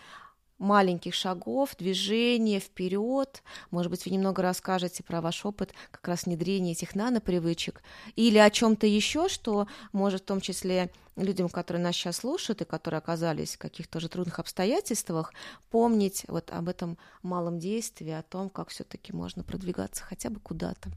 [0.57, 3.43] маленьких шагов, движения вперед.
[3.71, 7.81] Может быть, вы немного расскажете про ваш опыт как раз внедрения этих нанопривычек
[8.15, 12.65] или о чем-то еще, что может в том числе людям, которые нас сейчас слушают и
[12.65, 15.33] которые оказались в каких-то же трудных обстоятельствах,
[15.69, 20.89] помнить вот об этом малом действии, о том, как все-таки можно продвигаться хотя бы куда-то.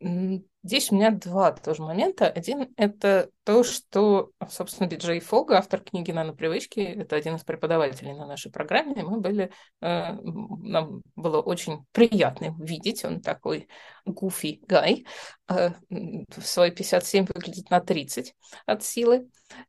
[0.00, 2.28] Здесь у меня два тоже момента.
[2.28, 8.26] Один— это то, что, собственно, Диджей Фога, автор книги «Нанопривычки», это один из преподавателей на
[8.26, 13.66] нашей программе, мы были, э, нам было очень приятно видеть, он такой
[14.04, 15.06] гуфи гай,
[15.48, 18.34] э, в свои 57 выглядит на 30
[18.66, 19.28] от силы,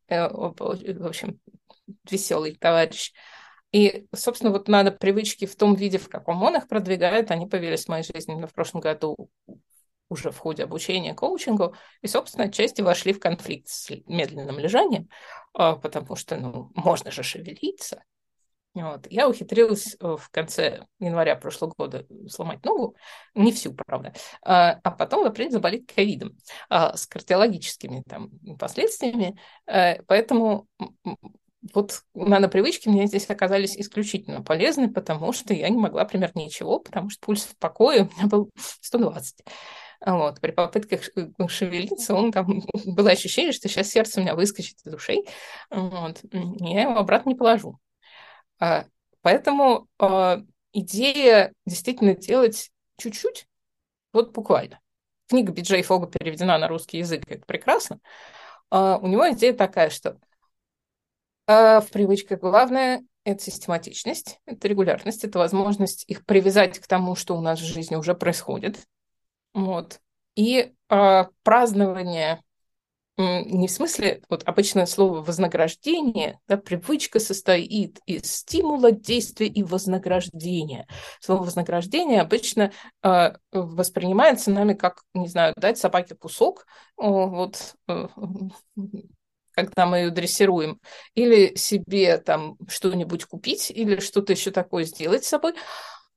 [0.09, 1.39] э, в общем,
[2.09, 3.13] веселый товарищ.
[3.71, 7.86] И, собственно, вот надо привычки в том виде, в каком он их продвигает, они появились
[7.86, 9.30] в моей жизни в прошлом году
[10.10, 15.07] уже в ходе обучения коучингу, и, собственно, отчасти вошли в конфликт с медленным лежанием,
[15.53, 18.03] а, потому что, ну, можно же шевелиться.
[18.76, 19.07] Вот.
[19.10, 22.95] Я ухитрилась э, в конце января прошлого года сломать ногу,
[23.34, 26.38] не всю, правда, а, а потом в апреле заболеть ковидом
[26.70, 28.30] а, с кардиологическими там
[28.60, 30.68] последствиями, э, поэтому
[31.74, 37.10] вот нанопривычки мне здесь оказались исключительно полезны, потому что я не могла примерно ничего, потому
[37.10, 38.49] что пульс в покое у меня был
[38.82, 39.43] 120.
[40.05, 40.39] Вот.
[40.39, 41.01] При попытках
[41.49, 45.27] шевелиться, он там было ощущение, что сейчас сердце у меня выскочит из ушей.
[45.69, 46.21] Вот.
[46.31, 47.79] Я его обратно не положу.
[48.59, 48.85] А,
[49.21, 50.41] поэтому а,
[50.73, 53.47] идея действительно делать чуть-чуть,
[54.13, 54.79] вот буквально.
[55.27, 57.99] Книга Биджей Фога переведена на русский язык, это прекрасно.
[58.69, 60.17] А, у него идея такая, что
[61.47, 67.41] в привычках главное– это систематичность, это регулярность, это возможность их привязать к тому, что у
[67.41, 68.85] нас в жизни уже происходит,
[69.53, 69.99] вот.
[70.35, 72.41] И э, празднование
[73.19, 80.87] не в смысле, вот обычное слово вознаграждение, да, привычка состоит из стимула, действия и вознаграждения.
[81.19, 82.71] Слово вознаграждение обычно
[83.03, 88.07] э, воспринимается нами как, не знаю, дать собаке кусок, вот, э,
[89.51, 90.79] когда мы ее дрессируем,
[91.13, 95.55] или себе там что-нибудь купить, или что-то еще такое сделать с собой.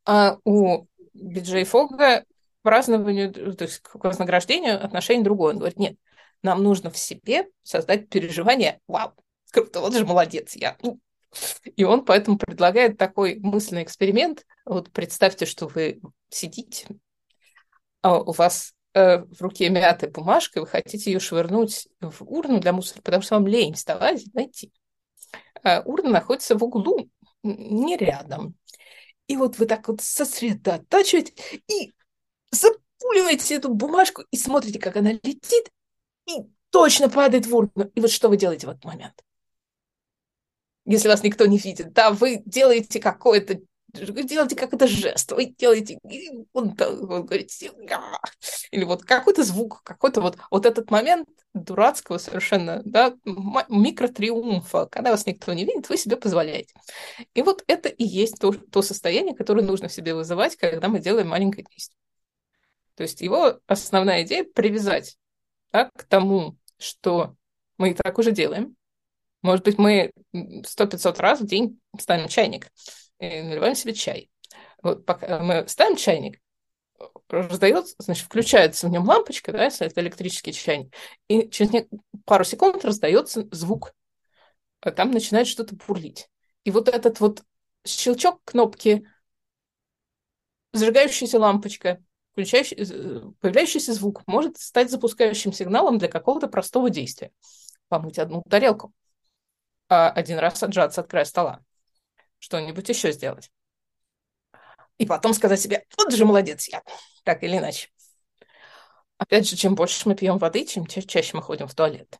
[0.05, 2.25] А у Биджей Фога
[2.63, 5.53] празднованию, то есть к вознаграждению отношение другое.
[5.53, 5.97] Он говорит, нет,
[6.43, 9.13] нам нужно в себе создать переживание, вау,
[9.51, 10.77] круто, вот же молодец я.
[10.83, 11.01] Ну».
[11.77, 14.45] И он поэтому предлагает такой мысленный эксперимент.
[14.65, 16.87] Вот представьте, что вы сидите,
[18.03, 22.61] а у вас э, в руке мятая бумажка, и вы хотите ее швырнуть в урну
[22.61, 24.73] для мусора, потому что вам лень вставать и найти.
[25.63, 27.09] А урна находится в углу,
[27.43, 28.55] не рядом.
[29.27, 31.33] И вот вы так вот сосредотачиваете
[31.69, 31.93] и
[32.53, 35.71] запуливаете эту бумажку и смотрите, как она летит,
[36.27, 37.91] и точно падает в урну.
[37.95, 39.15] И вот что вы делаете в этот момент?
[40.85, 43.61] Если вас никто не видит, да, вы делаете какое-то
[43.95, 45.99] вы делаете какой-то жест, вы делаете,
[46.55, 47.71] вот, вы говорите,
[48.71, 55.27] или вот какой-то звук, какой-то вот, вот этот момент дурацкого совершенно, да, микротриумфа, когда вас
[55.27, 56.73] никто не видит, вы себе позволяете.
[57.35, 60.99] И вот это и есть то, то состояние, которое нужно в себе вызывать, когда мы
[60.99, 62.02] делаем маленькое действие.
[62.95, 65.17] То есть его основная идея привязать
[65.73, 67.37] да, к тому, что
[67.79, 68.77] мы и так уже делаем.
[69.41, 70.13] Может быть, мы
[70.65, 72.69] сто пятьсот раз в день ставим чайник
[73.19, 74.31] и наливаем себе чай.
[74.83, 76.41] Вот пока мы ставим чайник,
[77.29, 80.95] раздается, значит, включается в нем лампочка, да, если это электрический чайник,
[81.29, 81.87] и через
[82.25, 83.95] пару секунд раздается звук.
[84.81, 86.29] А там начинает что-то бурлить.
[86.65, 87.43] И вот этот вот
[87.87, 89.09] щелчок кнопки,
[90.73, 97.31] зажигающаяся лампочка, включающий, э, появляющийся звук может стать запускающим сигналом для какого-то простого действия.
[97.89, 98.93] Помыть одну тарелку,
[99.89, 101.61] а один раз отжаться от края стола,
[102.39, 103.51] что-нибудь еще сделать.
[104.99, 106.83] И потом сказать себе, вот же молодец я,
[107.25, 107.89] так или иначе.
[109.19, 112.19] Опять же, чем больше мы пьем воды, чем ча- чаще мы ходим в туалет.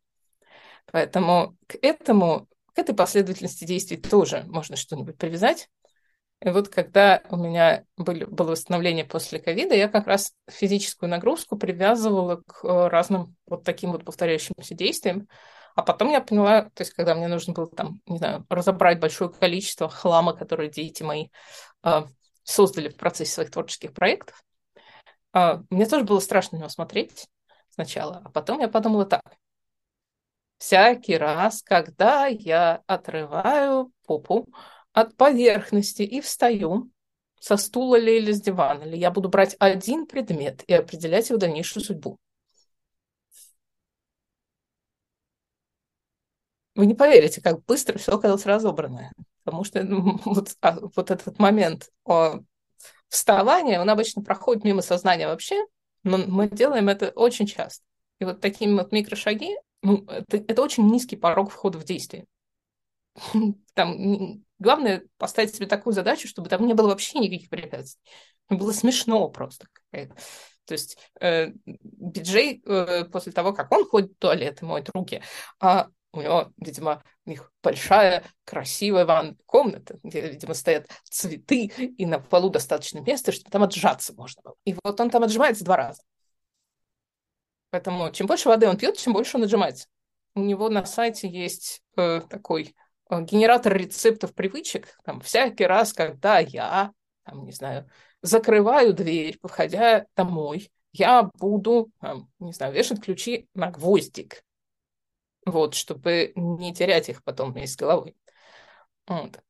[0.93, 5.69] Поэтому к этому, к этой последовательности действий тоже можно что-нибудь привязать.
[6.45, 11.57] И вот когда у меня были, было восстановление после ковида, я как раз физическую нагрузку
[11.57, 15.29] привязывала к э, разным вот таким вот повторяющимся действиям.
[15.77, 19.31] А потом я поняла, то есть когда мне нужно было там, не знаю, разобрать большое
[19.31, 21.29] количество хлама, который дети мои
[21.85, 22.03] э,
[22.43, 24.43] создали в процессе своих творческих проектов,
[25.35, 27.29] э, мне тоже было страшно на него смотреть
[27.69, 28.21] сначала.
[28.25, 29.23] А потом я подумала так.
[30.59, 34.49] Всякий раз, когда я отрываю попу
[34.93, 36.91] от поверхности и встаю
[37.41, 41.39] со стула ли или с дивана, или я буду брать один предмет и определять его
[41.39, 42.19] дальнейшую судьбу.
[46.75, 49.13] Вы не поверите, как быстро все оказалось разобранное.
[49.45, 51.91] Потому что ну, вот, а, вот этот момент
[53.09, 55.67] вставания, он обычно проходит мимо сознания вообще,
[56.05, 57.85] но мы делаем это очень часто.
[58.19, 59.51] И вот такими вот микрошаги,
[59.83, 62.27] ну, это, это очень низкий порог входа в действие.
[63.75, 68.01] Там Главное поставить себе такую задачу, чтобы там не было вообще никаких препятствий.
[68.49, 69.67] Было смешно просто.
[69.91, 75.21] То есть э, биджей э, после того, как он ходит в туалет и моет руки,
[75.59, 82.07] а у него, видимо, у них большая, красивая ванная комната, где, видимо, стоят цветы, и
[82.07, 84.55] на полу достаточно места, чтобы там отжаться можно было.
[84.65, 86.03] И вот он там отжимается два раза.
[87.71, 89.89] Поэтому чем больше воды он пьет, чем больше он отжимается.
[90.35, 92.77] У него на сайте есть э, такой
[93.21, 96.93] генератор рецептов привычек, там, всякий раз, когда я,
[97.25, 97.89] там, не знаю,
[98.23, 104.45] закрываю дверь, выходя домой, я буду, там, не знаю, вешать ключи на гвоздик,
[105.45, 108.15] вот, чтобы не терять их потом из головы.
[109.07, 109.41] Вот.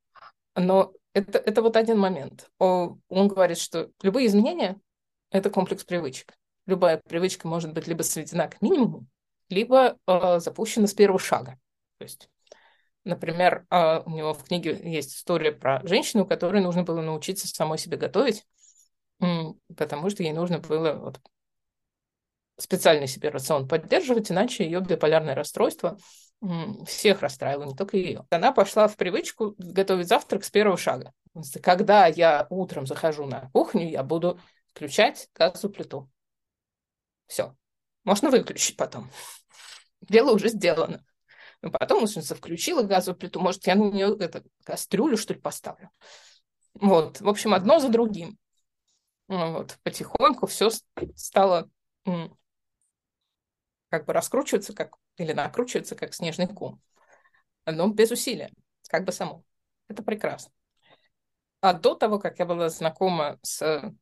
[0.54, 2.50] Но это, это вот один момент.
[2.58, 4.80] Он говорит, что любые изменения–
[5.30, 6.34] это комплекс привычек.
[6.66, 9.06] Любая привычка может быть либо сведена к минимуму,
[9.48, 11.58] либо э, запущена с первого шага.
[11.98, 12.30] То есть
[13.04, 17.78] Например, а, у него в книге есть история про женщину, которой нужно было научиться самой
[17.78, 18.44] себе готовить,
[19.76, 21.20] потому что ей нужно было вот
[22.58, 25.98] специальный себе рацион поддерживать, иначе ее биполярное расстройство
[26.86, 28.26] всех расстраивало, не только ее.
[28.30, 31.12] Она пошла в привычку готовить завтрак с первого шага.
[31.62, 34.40] Когда я утром захожу на кухню, я буду
[34.72, 36.10] включать газовую плиту.
[37.26, 37.54] Все.
[38.04, 39.10] Можно выключить потом.
[40.00, 41.04] Дело уже сделано.
[41.62, 43.40] Но потом мученица включила газовую плиту.
[43.40, 45.90] Может, я на нее это, кастрюлю, что ли, поставлю.
[46.74, 47.20] Вот.
[47.20, 48.36] В общем, одно за другим.
[49.28, 49.78] Вот.
[49.82, 50.70] Потихоньку все
[51.14, 51.70] стало
[53.88, 56.80] как бы раскручиваться, как, или накручиваться, как снежный ком.
[57.64, 58.50] Но без усилия,
[58.88, 59.44] как бы само.
[59.88, 60.52] Это прекрасно.
[61.60, 63.94] А до того, как я была знакома с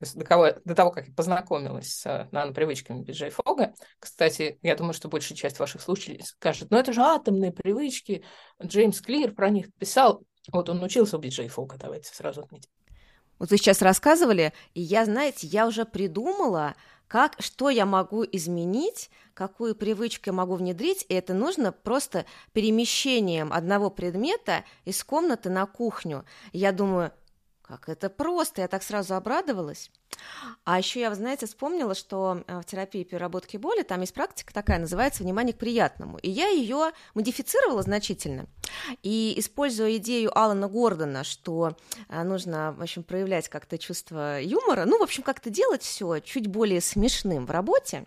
[0.00, 5.08] до, кого, до того, как я познакомилась с нанопривычками Биджей Фога, кстати, я думаю, что
[5.08, 8.24] большая часть ваших слушателей скажет, ну это же атомные привычки,
[8.62, 10.22] Джеймс Клир про них писал.
[10.50, 12.70] Вот он учился у Биджей Фога, давайте сразу отметим.
[13.38, 16.74] Вот вы сейчас рассказывали, и я, знаете, я уже придумала,
[17.08, 23.52] как, что я могу изменить, какую привычку я могу внедрить, и это нужно просто перемещением
[23.52, 26.24] одного предмета из комнаты на кухню.
[26.52, 27.12] Я думаю,
[27.70, 29.90] как это просто, я так сразу обрадовалась.
[30.64, 34.80] А еще я, знаете, вспомнила, что э, в терапии переработки боли там есть практика такая,
[34.80, 36.18] называется «Внимание к приятному».
[36.18, 38.46] И я ее модифицировала значительно.
[39.04, 41.76] И используя идею Алана Гордона, что
[42.08, 46.48] э, нужно, в общем, проявлять как-то чувство юмора, ну, в общем, как-то делать все чуть
[46.48, 48.04] более смешным в работе,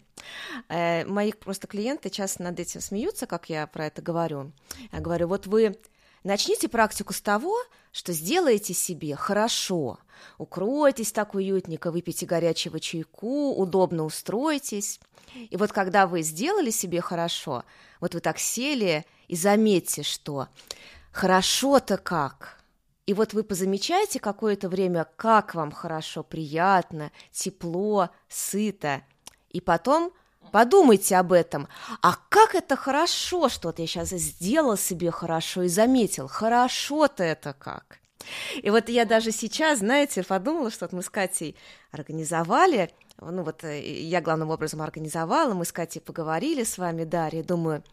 [0.68, 4.52] э, мои просто клиенты часто над этим смеются, как я про это говорю.
[4.92, 5.78] Я говорю, вот вы
[6.24, 7.58] Начните практику с того,
[7.92, 10.00] что сделаете себе хорошо.
[10.38, 15.00] Укройтесь так уютненько, выпейте горячего чайку, удобно устройтесь.
[15.36, 17.64] И вот когда вы сделали себе хорошо,
[18.00, 20.48] вот вы так сели и заметьте, что
[21.12, 22.58] хорошо-то как.
[23.06, 29.02] И вот вы позамечаете какое-то время, как вам хорошо, приятно, тепло, сыто.
[29.50, 30.14] И потом
[30.52, 31.68] Подумайте об этом.
[32.02, 36.28] А как это хорошо, что вот я сейчас сделал себе хорошо и заметил.
[36.28, 38.00] Хорошо-то это как.
[38.62, 41.56] И вот я даже сейчас, знаете, подумала, что вот мы с Катей
[41.92, 47.44] организовали, ну вот э, я главным образом организовала, мы с Катей поговорили с вами, Дарья,
[47.44, 47.84] думаю,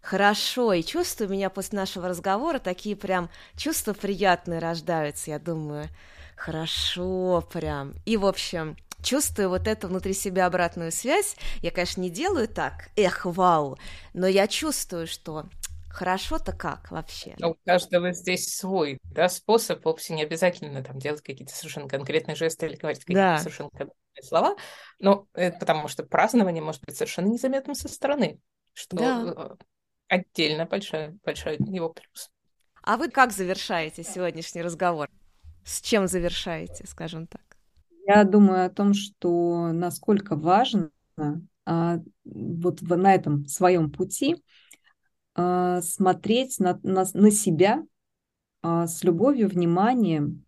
[0.00, 5.88] хорошо, и чувствую, у меня после нашего разговора такие прям чувства приятные рождаются, я думаю,
[6.36, 7.94] хорошо прям.
[8.04, 11.36] И, в общем, чувствую вот эту внутри себя обратную связь.
[11.62, 13.78] Я, конечно, не делаю так, эх, вау,
[14.14, 15.46] но я чувствую, что
[15.88, 17.34] хорошо-то как вообще?
[17.42, 22.66] У каждого здесь свой да, способ, вовсе не обязательно там делать какие-то совершенно конкретные жесты
[22.66, 23.38] или говорить какие-то да.
[23.38, 24.56] совершенно конкретные слова,
[24.98, 28.38] но это потому что празднование может быть совершенно незаметным со стороны,
[28.74, 29.34] что да.
[29.36, 29.56] Э,
[30.08, 32.30] отдельно большая, большая его плюс.
[32.82, 35.10] А вы как завершаете сегодняшний разговор?
[35.64, 37.47] С чем завершаете, скажем так?
[38.08, 40.90] Я думаю о том, что насколько важно
[41.66, 44.42] а, вот в, на этом своем пути
[45.34, 47.84] а, смотреть на, на, на себя
[48.62, 50.46] а, с любовью, вниманием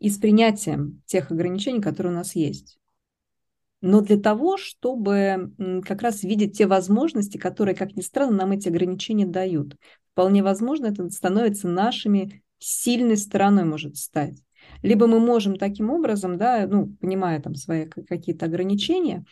[0.00, 2.80] и с принятием тех ограничений, которые у нас есть.
[3.80, 5.52] Но для того, чтобы
[5.86, 9.76] как раз видеть те возможности, которые, как ни странно, нам эти ограничения дают.
[10.12, 14.42] Вполне возможно, это становится нашими сильной стороной может стать.
[14.82, 19.24] Либо мы можем таким образом, да, ну, понимая там свои какие-то ограничения,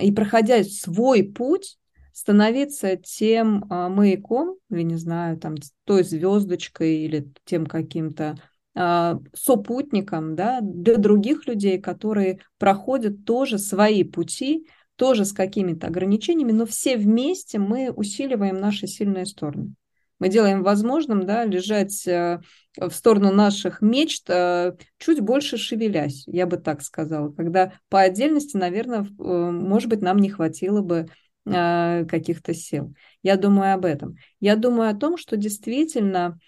[0.00, 1.78] и проходя свой путь,
[2.12, 8.38] становиться тем а, маяком, или не знаю, там той звездочкой или тем каким-то
[8.74, 14.66] а, сопутником, да, для других людей, которые проходят тоже свои пути,
[14.96, 19.74] тоже с какими-то ограничениями, но все вместе мы усиливаем наши сильные стороны
[20.18, 22.40] мы делаем возможным да, лежать э,
[22.76, 27.30] в сторону наших мечт, э, чуть больше шевелясь, я бы так сказала.
[27.32, 31.06] Когда по отдельности, наверное, э, может быть, нам не хватило бы
[31.48, 32.92] каких-то сил.
[33.22, 34.16] Я думаю об этом.
[34.40, 36.40] Я думаю о том, что действительно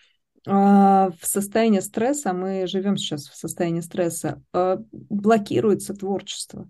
[0.45, 4.43] в состоянии стресса, мы живем сейчас в состоянии стресса,
[4.91, 6.69] блокируется творчество.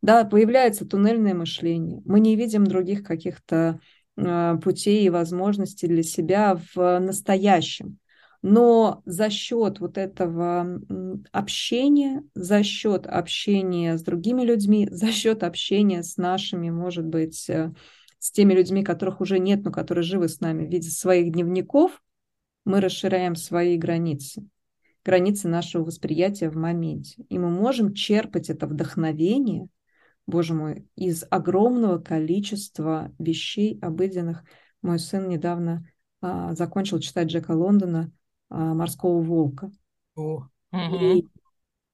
[0.00, 2.00] Да, появляется туннельное мышление.
[2.04, 3.80] Мы не видим других каких-то
[4.16, 7.98] путей и возможностей для себя в настоящем.
[8.42, 10.80] Но за счет вот этого
[11.32, 17.72] общения, за счет общения с другими людьми, за счет общения с нашими, может быть, э,
[18.18, 22.02] с теми людьми, которых уже нет, но которые живы с нами в виде своих дневников,
[22.64, 24.46] мы расширяем свои границы,
[25.04, 27.24] границы нашего восприятия в моменте.
[27.28, 29.68] И мы можем черпать это вдохновение–
[30.26, 34.44] боже мой, из огромного количества вещей обыденных,
[34.82, 35.88] Мой сын недавно
[36.20, 38.12] а, закончил читать Джека Лондона
[38.48, 39.70] а, «Морского волка».
[40.16, 41.26] О, И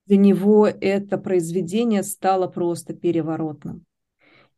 [0.06, 3.84] для него это произведение стало просто переворотным.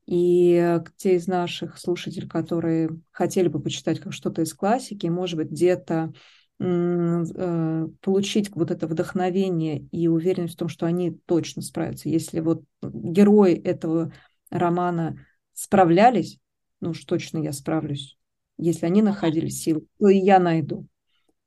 [0.06, 5.50] И те из наших слушателей, которые хотели бы почитать как что-то из классики, может быть,
[5.50, 6.18] где-то э,
[6.58, 12.08] получить вот это вдохновение и уверенность в том, что они точно справятся.
[12.08, 14.12] Если вот герои этого
[14.50, 15.18] романа
[15.52, 16.38] справлялись,
[16.80, 18.16] ну уж точно я справлюсь.
[18.56, 20.86] Если они находили силы, то и я найду.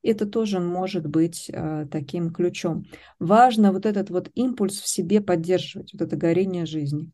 [0.02, 2.84] Это тоже может быть э, таким ключом.
[3.18, 7.10] Важно вот этот вот импульс в себе поддерживать, вот это горение жизни.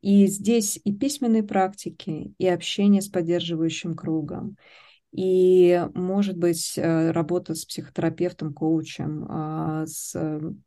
[0.00, 4.56] И здесь и письменные практики, и общение с поддерживающим кругом,
[5.16, 9.24] и, может быть, э, работа с психотерапевтом, коучем.
[9.28, 10.12] А, с,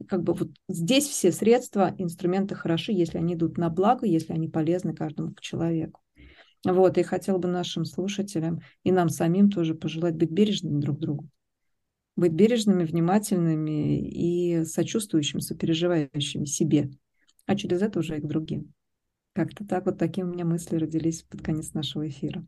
[0.07, 4.47] как бы вот здесь все средства, инструменты хороши, если они идут на благо, если они
[4.47, 5.99] полезны каждому человеку.
[6.65, 11.27] Вот, и хотел бы нашим слушателям и нам самим тоже пожелать быть бережными друг другу.
[12.15, 16.89] Быть бережными, внимательными и сочувствующими, сопереживающими себе,
[17.47, 18.73] а через это уже и к другим.
[19.33, 22.47] Как-то так вот такие у меня мысли родились под конец нашего эфира.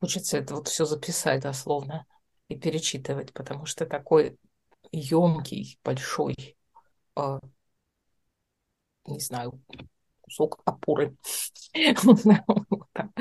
[0.00, 2.06] Хочется это вот все записать дословно
[2.48, 4.38] и перечитывать, потому что такой
[4.92, 6.56] емкий, большой,
[7.16, 7.40] э,
[9.06, 9.60] не знаю,
[10.22, 11.16] кусок опоры.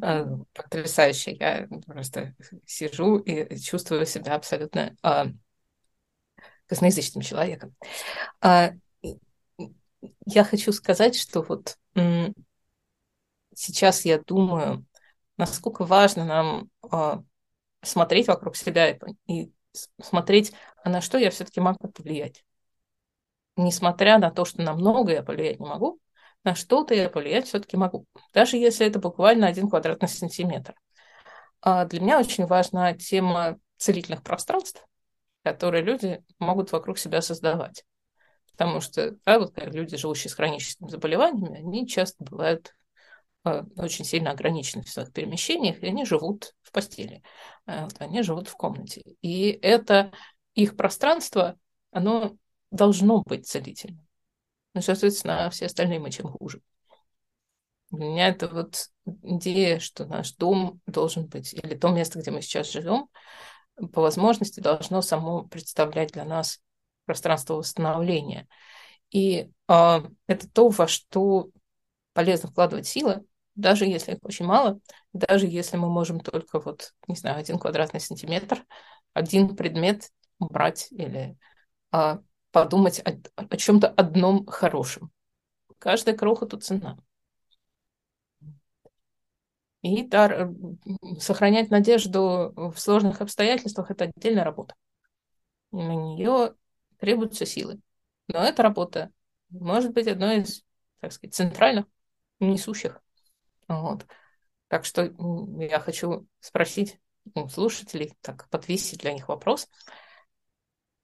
[0.00, 0.24] А,
[0.54, 1.32] потрясающе.
[1.32, 2.34] Я просто
[2.64, 5.24] сижу и чувствую себя абсолютно э,
[6.66, 7.74] косноязычным человеком.
[10.26, 11.76] Я хочу сказать, что вот
[13.54, 14.84] сейчас я думаю,
[15.36, 17.22] насколько важно нам э,
[17.82, 19.52] смотреть вокруг себя и, и
[20.00, 22.44] смотреть, а на что я все-таки могу повлиять.
[23.56, 26.00] Несмотря на то, что на многое я повлиять не могу,
[26.44, 28.06] на что-то я повлиять все-таки могу.
[28.32, 30.74] Даже если это буквально один квадратный сантиметр.
[31.62, 34.86] А для меня очень важна тема целительных пространств,
[35.42, 37.84] которые люди могут вокруг себя создавать.
[38.52, 42.74] Потому что да, вот, люди, живущие с хроническими заболеваниями, они часто бывают
[43.44, 47.22] очень сильно ограничены в своих перемещениях, и они живут в постели,
[47.66, 49.02] э, они живут в комнате.
[49.20, 50.12] И это
[50.54, 51.58] их пространство,
[51.90, 52.36] оно
[52.70, 54.06] должно быть целительным.
[54.72, 56.60] Ну, соответственно, все остальные мы чем хуже.
[57.90, 58.88] У меня это вот
[59.22, 63.08] идея, что наш дом должен быть, или то место, где мы сейчас живем,
[63.92, 66.60] по возможности должно само представлять для нас
[67.04, 68.48] пространство восстановления.
[69.10, 71.50] И э, это то, во что
[72.14, 73.24] полезно вкладывать силы,
[73.54, 74.80] даже если их очень мало,
[75.12, 78.64] даже если мы можем только вот, не знаю, один квадратный сантиметр,
[79.12, 81.36] один предмет брать или
[81.92, 82.18] э,
[82.50, 85.10] подумать о, о чем-то одном хорошем.
[85.78, 86.98] Каждая кроха тут цена.
[89.82, 90.50] И дар,
[91.20, 94.74] сохранять надежду в сложных обстоятельствах– это отдельная работа.
[95.72, 96.54] на нее
[96.98, 97.80] требуются силы.
[98.28, 99.10] Но эта работа
[99.50, 100.64] может быть одной из,
[101.00, 101.84] так сказать, центральных,
[102.40, 103.03] несущих.
[103.68, 104.06] Вот.
[104.68, 105.12] Так что
[105.58, 106.98] я хочу спросить
[107.34, 109.68] у слушателей, так подвесить для них вопрос,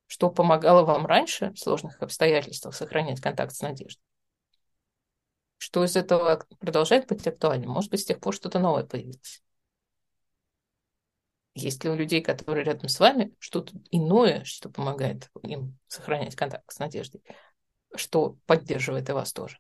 [0.06, 4.02] что помогало вам раньше в сложных обстоятельствах сохранять контакт с надеждой?
[5.58, 7.70] Что из этого продолжает быть актуальным?
[7.70, 9.42] Может быть, с тех пор что-то новое появилось?
[11.54, 16.72] Есть ли у людей, которые рядом с вами, что-то иное, что помогает им сохранять контакт
[16.72, 17.22] с надеждой,
[17.94, 19.58] что поддерживает и вас тоже?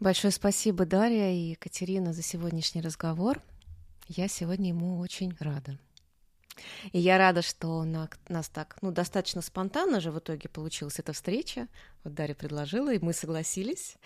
[0.00, 3.42] Большое спасибо, Дарья и Екатерина, за сегодняшний разговор.
[4.08, 5.78] Я сегодня ему очень рада.
[6.92, 11.12] И я рада, что у нас так, ну, достаточно спонтанно же в итоге получилась эта
[11.12, 11.68] встреча.
[12.02, 13.96] Вот Дарья предложила, и мы согласились.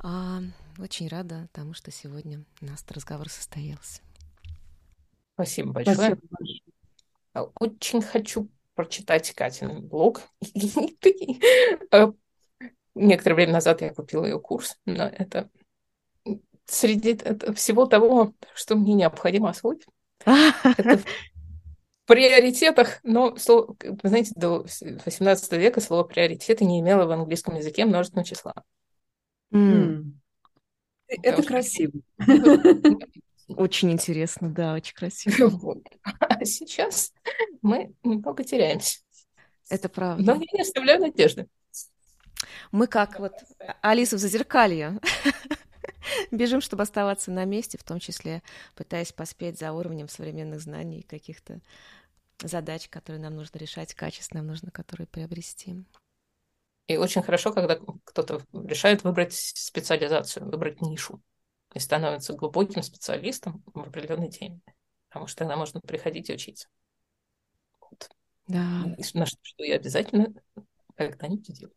[0.00, 0.42] А,
[0.76, 4.02] очень рада тому, что сегодня у нас разговор состоялся.
[5.32, 5.96] Спасибо большое.
[5.96, 7.52] Спасибо большое.
[7.58, 10.20] Очень хочу прочитать Катин блог.
[12.94, 15.48] Некоторое время назад я купила ее курс, но это
[16.66, 17.18] среди
[17.54, 19.86] всего того, что мне необходимо освоить.
[20.24, 21.00] Это
[22.06, 24.66] приоритетах, но, слово, знаете, до
[25.04, 28.54] 18 века слово приоритеты не имело в английском языке множественного числа.
[29.52, 30.12] Mm.
[31.06, 31.92] Это красиво.
[33.48, 35.82] Очень интересно, да, очень красиво.
[36.20, 37.12] А сейчас
[37.60, 39.00] мы немного теряемся.
[39.68, 40.22] Это правда.
[40.22, 41.48] Но я не оставляю надежды.
[42.70, 43.32] Мы как вот
[43.80, 44.98] Алиса в зазеркалье.
[46.30, 48.42] Бежим, чтобы оставаться на месте, в том числе
[48.74, 51.60] пытаясь поспеть за уровнем современных знаний и каких-то
[52.42, 55.84] задач, которые нам нужно решать, качеств нам нужно, которые приобрести.
[56.88, 61.22] И очень хорошо, когда кто-то решает выбрать специализацию, выбрать нишу
[61.74, 64.60] и становится глубоким специалистом в определенной теме.
[65.08, 66.68] Потому что тогда можно приходить и учиться.
[67.80, 68.10] Вот.
[68.46, 68.84] Да.
[68.98, 70.32] И на что, что я обязательно
[70.96, 71.76] когда-нибудь сделаю.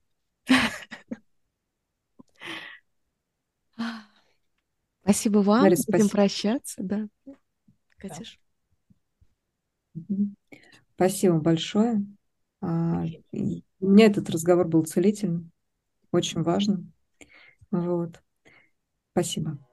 [5.03, 5.61] Спасибо вам.
[5.63, 5.97] Дарья, спасибо.
[5.97, 7.07] Будем прощаться, да.
[7.97, 8.39] Катюш.
[10.95, 12.05] Спасибо большое.
[12.61, 15.51] А, у меня этот разговор был целительным,
[16.11, 16.93] очень важным.
[17.71, 18.21] Вот.
[19.11, 19.64] Спасибо.